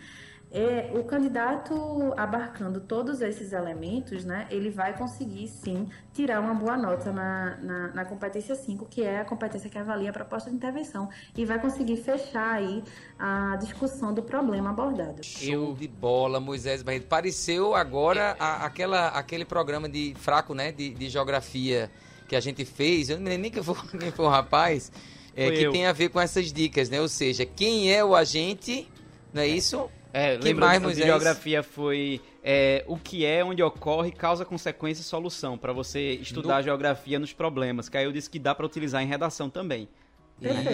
É, 0.51 0.91
o 0.95 1.05
candidato 1.05 2.15
abarcando 2.17 2.81
todos 2.81 3.21
esses 3.21 3.53
elementos, 3.53 4.25
né, 4.25 4.47
ele 4.51 4.71
vai 4.71 4.97
conseguir 4.97 5.47
sim 5.47 5.91
tirar 6.15 6.41
uma 6.41 6.55
boa 6.55 6.75
nota 6.75 7.13
na, 7.13 7.59
na, 7.59 7.89
na, 7.89 8.05
competência 8.07 8.55
5, 8.55 8.87
que 8.87 9.03
é 9.03 9.21
a 9.21 9.25
competência 9.27 9.69
que 9.69 9.77
avalia 9.77 10.09
a 10.09 10.13
proposta 10.13 10.49
de 10.49 10.57
intervenção, 10.57 11.11
e 11.37 11.45
vai 11.45 11.61
conseguir 11.61 11.99
fechar 11.99 12.55
aí 12.55 12.83
a 13.19 13.57
discussão 13.57 14.15
do 14.15 14.23
problema 14.23 14.71
abordado. 14.71 15.23
Show 15.23 15.75
de 15.75 15.87
bola, 15.87 16.41
Moisés 16.41 16.83
Barreto. 16.83 17.07
Pareceu 17.07 17.75
agora 17.75 18.35
a, 18.39 18.65
aquela, 18.65 19.09
aquele 19.09 19.45
programa 19.45 19.87
de 19.87 20.15
fraco, 20.17 20.55
né, 20.55 20.73
de, 20.73 20.95
de 20.95 21.11
geografia 21.11 21.91
que 22.27 22.35
a 22.35 22.41
gente 22.41 22.65
fez, 22.65 23.11
eu 23.11 23.17
não 23.17 23.25
me 23.25 23.29
lembro 23.31 23.43
nem 23.43 23.51
que 23.51 23.63
foi, 23.63 23.75
quem 23.99 24.11
foi 24.11 24.25
o 24.25 24.29
rapaz, 24.29 24.91
é, 25.37 25.51
que 25.51 25.63
eu. 25.63 25.73
tem 25.73 25.87
a 25.87 25.93
ver 25.93 26.09
com 26.09 26.19
essas 26.19 26.53
dicas, 26.53 26.89
né? 26.89 27.01
Ou 27.01 27.09
seja, 27.09 27.47
quem 27.47 27.93
é 27.93 28.05
o 28.05 28.15
agente, 28.17 28.89
não 29.33 29.43
é 29.43 29.47
isso? 29.47 29.91
É, 30.19 30.37
que 30.37 30.53
mais, 30.53 30.83
Moisés? 30.83 31.07
geografia 31.07 31.63
foi 31.63 32.21
é, 32.43 32.85
o 32.87 32.97
que 32.97 33.25
é, 33.25 33.45
onde 33.45 33.63
ocorre, 33.63 34.11
causa, 34.11 34.45
consequência 34.45 35.01
e 35.01 35.05
solução, 35.05 35.57
para 35.57 35.73
você 35.73 36.15
estudar 36.15 36.55
no... 36.55 36.59
a 36.59 36.63
geografia 36.63 37.19
nos 37.19 37.33
problemas, 37.33 37.89
que 37.89 37.97
aí 37.97 38.05
eu 38.05 38.13
disse 38.13 38.29
que 38.29 38.39
dá 38.39 38.55
para 38.55 38.67
utilizar 38.67 39.03
em 39.03 39.07
redação 39.07 39.49
também. 39.49 39.89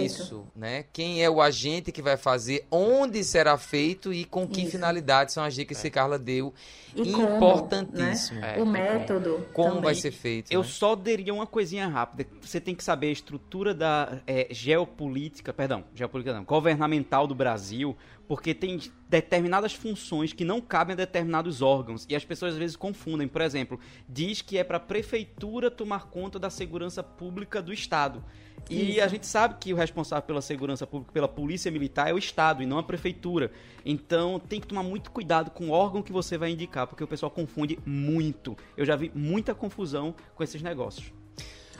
Isso, 0.04 0.46
né? 0.54 0.84
Quem 0.92 1.24
é 1.24 1.30
o 1.30 1.40
agente 1.40 1.90
que 1.90 2.02
vai 2.02 2.18
fazer, 2.18 2.66
onde 2.70 3.24
será 3.24 3.56
feito 3.56 4.12
e 4.12 4.24
com 4.24 4.46
que 4.46 4.60
Isso. 4.60 4.72
finalidade 4.72 5.32
são 5.32 5.42
as 5.42 5.54
dicas 5.54 5.78
é. 5.78 5.82
que 5.82 5.90
Carla 5.90 6.18
deu. 6.18 6.52
E 6.94 7.08
Importantíssimo. 7.08 8.40
Como, 8.40 8.52
né? 8.52 8.58
é, 8.58 8.62
o 8.62 8.66
método. 8.66 9.46
Como 9.54 9.68
também. 9.68 9.84
vai 9.84 9.94
ser 9.94 10.10
feito. 10.10 10.52
Eu 10.52 10.60
né? 10.60 10.66
só 10.68 10.94
diria 10.94 11.32
uma 11.32 11.46
coisinha 11.46 11.88
rápida. 11.88 12.28
Você 12.42 12.60
tem 12.60 12.74
que 12.74 12.84
saber 12.84 13.08
a 13.08 13.12
estrutura 13.12 13.72
da 13.72 14.18
é, 14.26 14.48
geopolítica, 14.50 15.52
perdão, 15.52 15.82
geopolítica 15.94 16.36
não, 16.36 16.44
governamental 16.44 17.26
do 17.26 17.34
Brasil, 17.34 17.96
porque 18.26 18.54
tem 18.54 18.80
determinadas 19.08 19.74
funções 19.74 20.32
que 20.32 20.44
não 20.44 20.60
cabem 20.60 20.94
a 20.94 20.96
determinados 20.96 21.62
órgãos 21.62 22.06
e 22.08 22.16
as 22.16 22.24
pessoas 22.24 22.52
às 22.54 22.58
vezes 22.58 22.76
confundem. 22.76 23.28
Por 23.28 23.42
exemplo, 23.42 23.78
diz 24.08 24.42
que 24.42 24.58
é 24.58 24.64
para 24.64 24.78
a 24.78 24.80
prefeitura 24.80 25.70
tomar 25.70 26.06
conta 26.06 26.38
da 26.38 26.50
segurança 26.50 27.02
pública 27.02 27.60
do 27.62 27.72
estado. 27.72 28.24
E 28.70 28.92
Isso. 28.92 29.02
a 29.02 29.08
gente 29.08 29.26
sabe 29.26 29.56
que 29.60 29.72
o 29.72 29.76
responsável 29.76 30.26
pela 30.26 30.40
segurança 30.40 30.86
pública, 30.86 31.12
pela 31.12 31.28
polícia 31.28 31.70
militar, 31.70 32.08
é 32.08 32.14
o 32.14 32.18
Estado 32.18 32.62
e 32.62 32.66
não 32.66 32.78
a 32.78 32.82
prefeitura. 32.82 33.50
Então 33.84 34.40
tem 34.40 34.60
que 34.60 34.66
tomar 34.66 34.82
muito 34.82 35.10
cuidado 35.10 35.50
com 35.50 35.68
o 35.68 35.70
órgão 35.70 36.02
que 36.02 36.12
você 36.12 36.38
vai 36.38 36.50
indicar, 36.50 36.86
porque 36.86 37.04
o 37.04 37.08
pessoal 37.08 37.30
confunde 37.30 37.78
muito. 37.84 38.56
Eu 38.76 38.86
já 38.86 38.96
vi 38.96 39.10
muita 39.14 39.54
confusão 39.54 40.14
com 40.34 40.42
esses 40.42 40.62
negócios. 40.62 41.12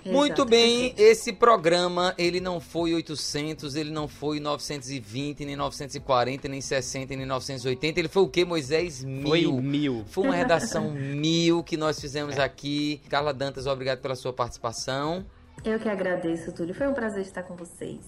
Muito 0.05 0.45
bem, 0.45 0.95
esse 0.97 1.33
programa, 1.33 2.15
ele 2.19 2.41
não 2.41 2.61
foi 2.61 2.95
800, 2.95 3.75
ele 3.75 3.91
não 3.91 4.07
foi 4.07 4.39
920, 4.39 5.45
nem 5.45 5.57
940, 5.57 6.49
nem 6.49 6.61
60, 6.61 7.17
nem 7.17 7.27
980, 7.27 8.01
ele 8.01 8.09
foi 8.09 8.23
o 8.23 8.29
que, 8.29 8.45
Moisés? 8.45 9.03
Mil. 9.03 9.23
Foi 9.27 9.53
mil. 9.63 10.05
Foi 10.07 10.25
uma 10.25 10.35
redação 10.35 10.91
mil 10.93 11.63
que 11.63 11.77
nós 11.77 11.99
fizemos 12.01 12.37
é. 12.37 12.43
aqui. 12.43 13.01
Carla 13.09 13.33
Dantas, 13.33 13.67
obrigado 13.67 14.01
pela 14.01 14.15
sua 14.15 14.33
participação. 14.33 15.25
Eu 15.65 15.79
que 15.79 15.89
agradeço, 15.89 16.53
Túlio. 16.53 16.75
Foi 16.75 16.87
um 16.87 16.95
prazer 16.95 17.23
estar 17.23 17.43
com 17.43 17.57
vocês. 17.57 18.01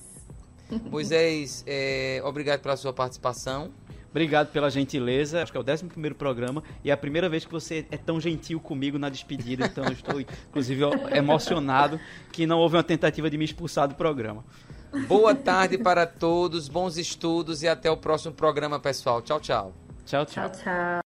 Moisés, 0.91 1.63
é, 1.67 2.21
obrigado 2.25 2.61
pela 2.61 2.77
sua 2.77 2.93
participação. 2.93 3.71
Obrigado 4.17 4.49
pela 4.51 4.71
gentileza. 4.71 5.43
Acho 5.43 5.53
que 5.53 5.59
é 5.59 5.61
o 5.61 5.63
11 5.63 6.15
programa 6.15 6.63
e 6.83 6.89
é 6.89 6.93
a 6.95 6.97
primeira 6.97 7.29
vez 7.29 7.45
que 7.45 7.53
você 7.53 7.87
é 7.91 7.99
tão 7.99 8.19
gentil 8.19 8.59
comigo 8.59 8.99
na 8.99 9.11
despedida. 9.11 9.67
Então, 9.67 9.85
estou, 9.93 10.19
inclusive, 10.19 10.85
emocionado 11.15 12.01
que 12.33 12.47
não 12.47 12.57
houve 12.57 12.77
uma 12.77 12.83
tentativa 12.83 13.29
de 13.29 13.37
me 13.37 13.45
expulsar 13.45 13.87
do 13.87 13.95
programa. 13.95 14.43
Boa 15.07 15.35
tarde 15.35 15.77
para 15.77 16.07
todos, 16.07 16.67
bons 16.67 16.97
estudos 16.97 17.63
e 17.63 17.69
até 17.69 17.91
o 17.91 17.97
próximo 17.99 18.33
programa, 18.33 18.81
pessoal. 18.81 19.21
Tchau, 19.21 19.39
tchau. 19.39 19.75
Tchau, 20.07 20.25
tchau. 20.25 20.49
Tchau, 20.49 20.63
tchau. 20.63 20.87